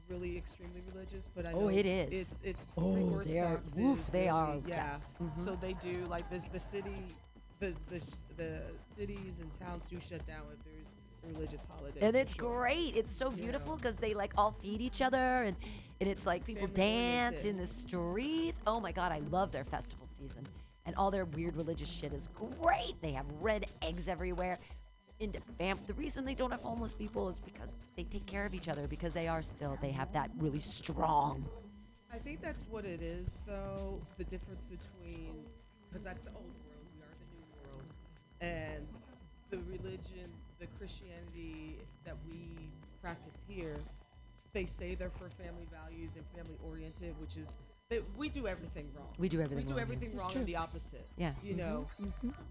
[0.08, 2.12] really extremely religious, but I know Oh, it is.
[2.12, 4.88] It's it's Oh, they are- is they are, Yeah.
[4.88, 5.12] yes.
[5.20, 5.38] Mhm.
[5.38, 6.44] So they do like this.
[6.44, 7.04] The city,
[7.60, 8.00] the the
[8.38, 8.62] the
[8.96, 10.88] cities and towns do shut down if there's
[11.34, 12.00] religious holiday.
[12.00, 12.58] And it's sure.
[12.60, 12.96] great.
[12.96, 13.76] It's so You beautiful know.
[13.76, 15.56] because they like all feed each other and,
[16.00, 18.60] and it's like people Family dance in the streets.
[18.66, 20.46] Oh my God, I love their festival season.
[20.84, 22.98] And all their weird religious shit is great.
[23.00, 24.58] They have red eggs everywhere.
[25.18, 28.54] Into fam- the reason they don't have homeless people is because they take care of
[28.54, 31.42] each other because they are still they have that really strong.
[32.12, 34.00] I think that's what it is, though.
[34.18, 35.34] The difference between,
[35.88, 37.82] because that's the old world, we are the new world,
[38.40, 38.86] and
[39.50, 42.70] the religion, the Christianity that we
[43.00, 43.76] practice here,
[44.52, 47.56] they say they're for family values and family oriented, which is
[47.90, 49.06] that we do everything wrong.
[49.18, 49.82] We do everything We do wrong here.
[49.82, 50.38] everything It's wrong true.
[50.40, 51.06] and the opposite.
[51.16, 51.34] Yeah.
[51.42, 51.86] You Mhm, know,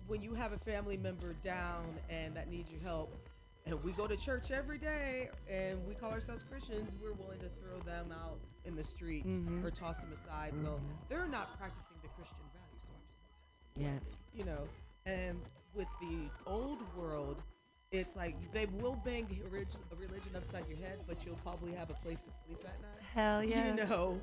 [0.07, 3.13] when you have a family member down and that needs your help,
[3.65, 7.49] and we go to church every day and we call ourselves Christians, we're willing to
[7.49, 9.63] throw them out in the streets Mhm.
[9.65, 10.53] or toss them aside.
[10.63, 11.09] Well, Mhm.
[11.09, 13.01] they're not practicing the Christian values, so I'm
[13.97, 14.13] just Yeah.
[14.33, 14.67] you know.
[15.07, 15.41] And
[15.73, 17.41] with the old world,
[17.97, 21.89] it's like they will bang a religion, religion upside your head, but you'll probably have
[21.89, 23.01] a place to sleep at night.
[23.13, 23.67] Hell yeah.
[23.67, 24.19] You know,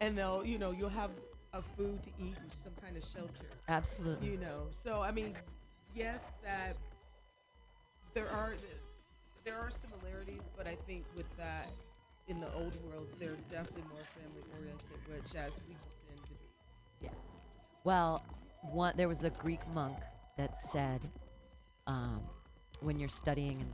[0.00, 1.10] and they'll, you know, you'll have
[1.52, 3.46] a food to eat and some kind of shelter.
[3.68, 4.28] Absolutely.
[4.28, 5.34] You know, so I mean,
[5.94, 6.76] yes, that
[8.12, 8.54] there are
[9.44, 11.68] there are similarities, but I think with that
[12.28, 15.74] in the old world, they're definitely more family oriented, which as we
[16.08, 16.48] tend to be.
[17.02, 17.10] Yeah.
[17.84, 18.22] Well,
[18.62, 19.98] one there was a Greek monk
[20.36, 21.00] that said,
[21.86, 22.22] um,
[22.84, 23.70] when you're studying and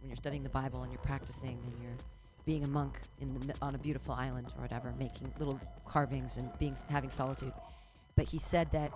[0.00, 1.96] when you're studying the Bible and you're practicing and you're
[2.44, 6.50] being a monk in the on a beautiful island or whatever, making little carvings and
[6.58, 7.52] being having solitude,
[8.16, 8.92] but he said that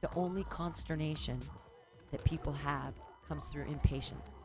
[0.00, 1.40] the only consternation
[2.10, 2.94] that people have
[3.26, 4.44] comes through impatience.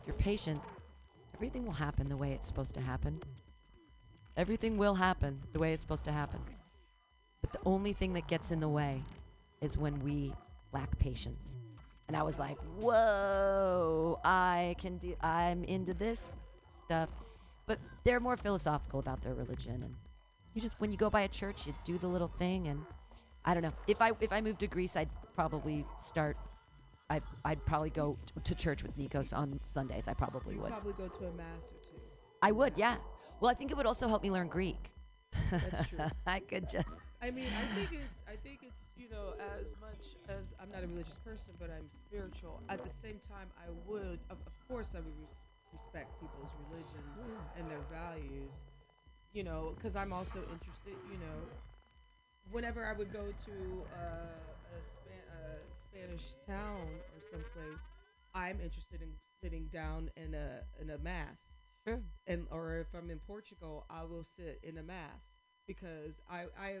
[0.00, 0.60] If you're patient,
[1.34, 3.20] everything will happen the way it's supposed to happen.
[4.36, 6.40] Everything will happen the way it's supposed to happen.
[7.40, 9.02] But the only thing that gets in the way
[9.60, 10.32] is when we
[10.72, 11.56] lack patience.
[12.08, 16.30] And I was like, whoa, I can do, I'm into this
[16.68, 17.10] stuff.
[17.66, 19.82] But they're more philosophical about their religion.
[19.82, 19.94] And
[20.54, 22.68] you just, when you go by a church, you do the little thing.
[22.68, 22.80] And
[23.44, 23.72] I don't know.
[23.88, 26.36] If I, if I moved to Greece, I'd probably start,
[27.10, 30.06] I'd, I'd probably go t- to church with Nikos on Sundays.
[30.06, 30.70] I probably You would.
[30.70, 32.00] probably go to a mass or two.
[32.40, 32.96] I would, yeah.
[33.40, 34.92] Well, I think it would also help me learn Greek.
[35.50, 35.98] That's true.
[36.26, 36.96] I could just.
[37.20, 40.82] I mean, I think it's, I think it's, you know, as much as I'm not
[40.84, 42.62] a religious person, but I'm spiritual.
[42.68, 47.18] At the same time, I would, of, of course, I would res- respect people's religion
[47.54, 48.66] and their values,
[49.32, 51.50] you know, because I'm also interested, you know,
[52.50, 57.92] whenever I would go to uh, a, a Spanish town or someplace,
[58.34, 59.10] I'm interested in
[59.40, 61.52] sitting down in a in a mass.
[61.86, 62.02] Sure.
[62.26, 65.36] And or if I'm in Portugal, I will sit in a mass
[65.66, 66.78] because I I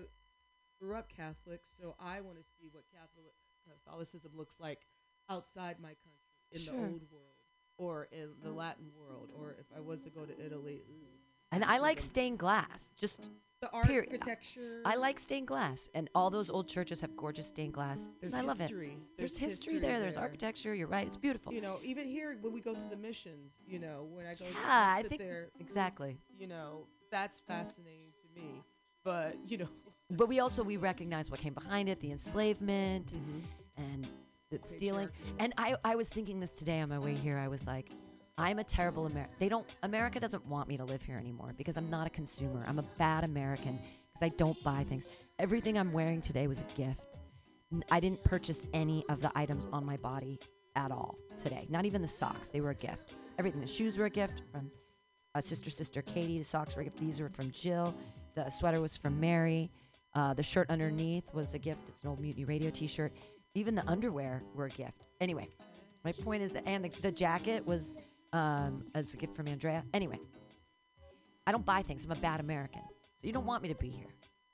[0.80, 3.32] grew up Catholic, so I want to see what Catholic
[3.66, 4.80] uh, Catholicism looks like
[5.28, 6.22] outside my country
[6.52, 6.74] in Sure.
[6.74, 7.32] the old world
[7.78, 8.54] or in the oh.
[8.54, 10.82] Latin world, or if I was to go to Italy.
[10.88, 11.06] ooh,
[11.52, 12.90] And I like stained glass.
[12.96, 13.30] Just
[13.60, 14.80] The architecture.
[14.84, 18.08] I like stained glass, and all those old churches have gorgeous stained glass.
[18.20, 18.88] There's and I love history.
[18.92, 18.98] it.
[19.18, 20.00] There's There's, history, history there.
[20.00, 20.74] There's architecture.
[20.74, 21.06] You're right.
[21.06, 21.52] It's beautiful.
[21.52, 24.44] You know, even here when we go to the missions, you know, when I go
[24.46, 26.18] Yeah, I I think- there, exactly.
[26.38, 28.62] You know, that's fascinating to me.
[29.04, 29.68] But you know,
[30.10, 33.82] But we also we recognize what came behind it, the enslavement Mm-hmm.
[33.82, 34.08] and
[34.50, 35.08] the stealing.
[35.38, 37.38] And I I was thinking this today on my way here.
[37.38, 37.90] I was like,
[38.38, 39.34] I'm a terrible American.
[39.38, 42.64] They don't America doesn't want me to live here anymore because I'm not a consumer.
[42.68, 43.78] I'm a bad American
[44.12, 45.06] because I don't buy things.
[45.38, 47.08] Everything I'm wearing today was a gift.
[47.90, 50.38] i didn't purchase any of the items on my body
[50.76, 51.66] at all today.
[51.68, 52.48] Not even the socks.
[52.48, 53.14] They were a gift.
[53.38, 53.60] Everything.
[53.60, 54.70] The shoes were a gift from
[55.34, 56.38] uh, sister, sister Katie.
[56.38, 56.98] The socks were a gift.
[56.98, 57.94] These were from Jill.
[58.34, 59.70] The sweater was from Mary.
[60.16, 61.80] Uh, the shirt underneath was a gift.
[61.88, 63.12] It's an old Mutiny Radio T-shirt.
[63.54, 65.08] Even the underwear were a gift.
[65.20, 65.46] Anyway,
[66.04, 67.98] my point is that, and the, the jacket was
[68.32, 69.84] um, as a gift from Andrea.
[69.92, 70.18] Anyway,
[71.46, 72.06] I don't buy things.
[72.06, 72.80] I'm a bad American.
[73.20, 74.08] So you don't want me to be here.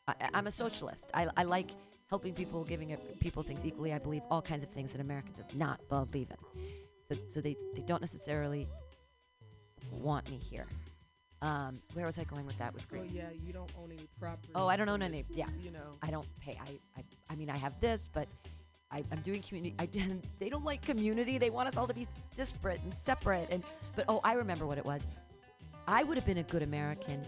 [0.09, 1.13] I, I'm a socialist.
[1.15, 1.71] I, I like
[2.11, 3.93] helping people, giving people things equally.
[3.93, 6.67] I believe all kinds of things that America does not believe in.
[7.09, 8.69] So, so they, they don't necessarily
[9.93, 10.67] want me here.
[11.43, 13.13] Um, where was I going with that with Well, Grace?
[13.13, 14.53] yeah, you don't own any property.
[14.55, 15.25] Oh, I don't so own any.
[15.29, 15.99] Yeah, You know.
[16.01, 16.57] I don't pay.
[16.65, 18.29] I, I, I mean, I have this, but
[18.93, 19.75] I, I'm doing community.
[19.79, 20.25] I didn't.
[20.39, 21.39] They don't like community.
[21.39, 23.49] They want us all to be disparate and separate.
[23.51, 23.65] And
[23.97, 25.07] but oh, I remember what it was.
[25.89, 27.21] I would have been a good American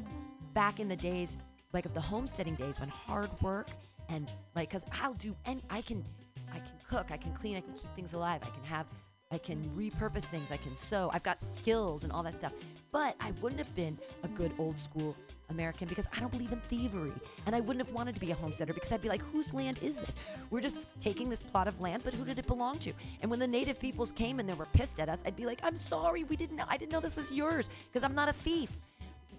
[0.53, 1.37] back in the days,
[1.73, 3.67] like of the homesteading days, when hard work
[4.09, 6.05] and like, cause I'll do and I can,
[6.53, 8.87] I can cook, I can clean, I can keep things alive, I can have,
[9.33, 12.53] I can repurpose things, I can sew, I've got skills and all that stuff.
[12.95, 15.17] But I wouldn't have been a good old school
[15.51, 17.11] American because I don't believe in thievery.
[17.45, 19.81] And I wouldn't have wanted to be a homesteader because I'd be like, whose land
[19.83, 20.15] is this?
[20.51, 22.93] We're just taking this plot of land, but who did it belong to?
[23.21, 25.59] And when the native peoples came and they were pissed at us, I'd be like,
[25.65, 28.33] I'm sorry, we didn't know, I didn't know this was yours because I'm not a
[28.33, 28.71] thief.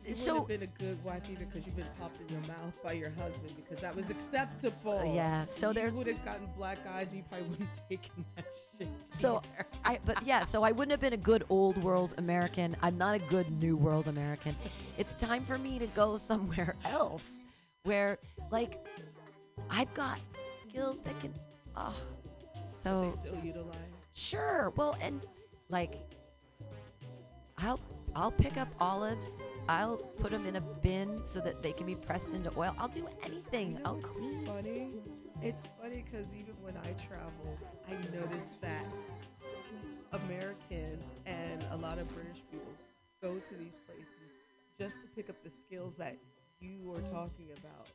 [0.08, 2.42] You So- wouldn't have been a good wife either because you've been popped in your
[2.42, 5.00] mouth by your husband because that was acceptable.
[5.00, 7.14] Uh, yeah, so you there's- would have gotten black eyes.
[7.14, 8.46] You probably wouldn't have taken that
[8.78, 8.88] shit.
[9.08, 9.42] So
[9.84, 12.78] I but yeah, so I wouldn't have been a good old world American.
[12.84, 14.56] I'm not a good new world American.
[14.98, 17.44] It's time for me to go somewhere else
[17.84, 18.20] where
[18.52, 18.86] like
[19.72, 20.20] I've got
[20.70, 21.34] skills that can
[21.76, 21.96] oh
[22.68, 23.76] so they still utilize.
[24.14, 24.72] Sure.
[24.76, 25.20] Well, and
[25.70, 25.96] like
[27.58, 27.80] I'll
[28.16, 29.46] I'll pick up olives.
[29.68, 32.76] I'll put them in a bin so that they can be pressed into oil.
[32.78, 33.80] I'll do anything.
[33.86, 34.46] I'll clean.
[34.46, 34.90] Funny.
[35.42, 38.86] It's funny because even when I travel, I notice that
[40.14, 42.72] Americans and a lot of British people
[43.22, 44.06] go to these places
[44.80, 46.16] just to pick up the skills that
[46.60, 47.88] you are talking about.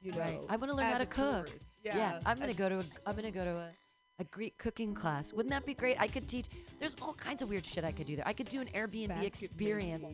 [0.00, 0.40] You know, Right.
[0.48, 1.46] I want to learn how to cook.
[1.46, 1.66] tourist.
[1.82, 3.70] Yeah, I'm gonna go to a, I'm gonna go to a,
[4.18, 5.32] a Greek cooking class.
[5.32, 6.00] Wouldn't that be great?
[6.00, 6.46] I could teach.
[6.80, 8.26] There's all kinds of weird shit I could do there.
[8.26, 10.10] I could do an Airbnb Basket experience.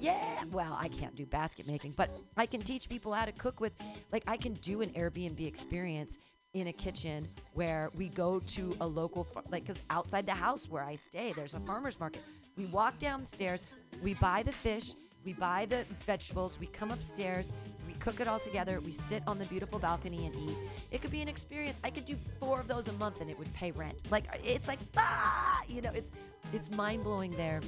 [0.00, 0.44] Yeah.
[0.50, 3.72] Well, I can't do basket making, but I can teach people how to cook with.
[4.12, 6.18] Like I can do an Airbnb experience
[6.54, 10.68] in a kitchen where we go to a local far- like because outside the house
[10.68, 12.22] where I stay there's a farmers market.
[12.56, 13.64] We walk downstairs,
[14.02, 14.94] we buy the fish,
[15.24, 17.52] we buy the vegetables, we come upstairs,
[17.86, 20.56] we cook it all together, we sit on the beautiful balcony and eat.
[20.90, 21.78] It could be an experience.
[21.84, 24.02] I could do four of those a month and it would pay rent.
[24.10, 26.10] Like it's like ah, you know, it's
[26.52, 27.60] it's mind blowing there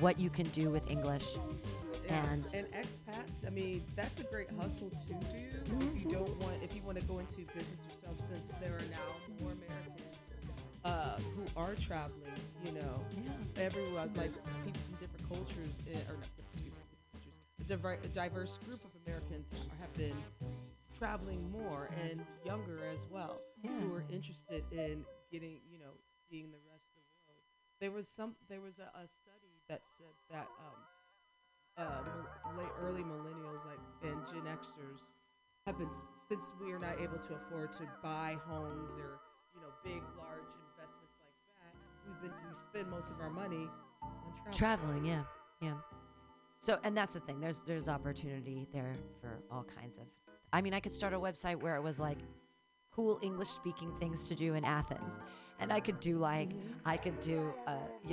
[0.00, 1.36] what you can do with English.
[2.08, 5.16] And and expats, I mean, that's a great hustle to do.
[5.96, 8.88] If you don't want, if you want to go into business yourself, since there are
[8.90, 9.08] now
[9.40, 10.18] more Americans
[10.84, 13.04] uh, who are traveling, you know,
[13.56, 14.32] everyone like
[14.64, 18.58] people from different cultures, eh, or not different, excuse me, cultures, a, diver- a diverse
[18.68, 19.48] group of Americans
[19.80, 20.16] have been
[20.98, 25.96] traveling more and younger as well, who are interested in getting, you know,
[26.28, 27.42] seeing the rest of the world.
[27.80, 30.48] There was some, there was a, a study that said that.
[30.60, 30.80] Um,
[31.76, 32.02] uh,
[32.56, 35.10] late early millennials like and Gen Xers
[35.66, 35.90] have been
[36.28, 39.18] since we are not able to afford to buy homes or
[39.54, 41.74] you know big large investments like that.
[42.06, 43.68] We've been we spend most of our money
[44.02, 44.52] on travel.
[44.52, 45.22] traveling yeah
[45.60, 45.74] yeah
[46.60, 50.04] so and that's the thing there's there's opportunity there for all kinds of
[50.52, 52.18] i mean i could start a website where it was like
[52.92, 55.20] cool english speaking things to do in athens
[55.58, 56.50] and i could do like
[56.84, 58.12] i could do uh, you know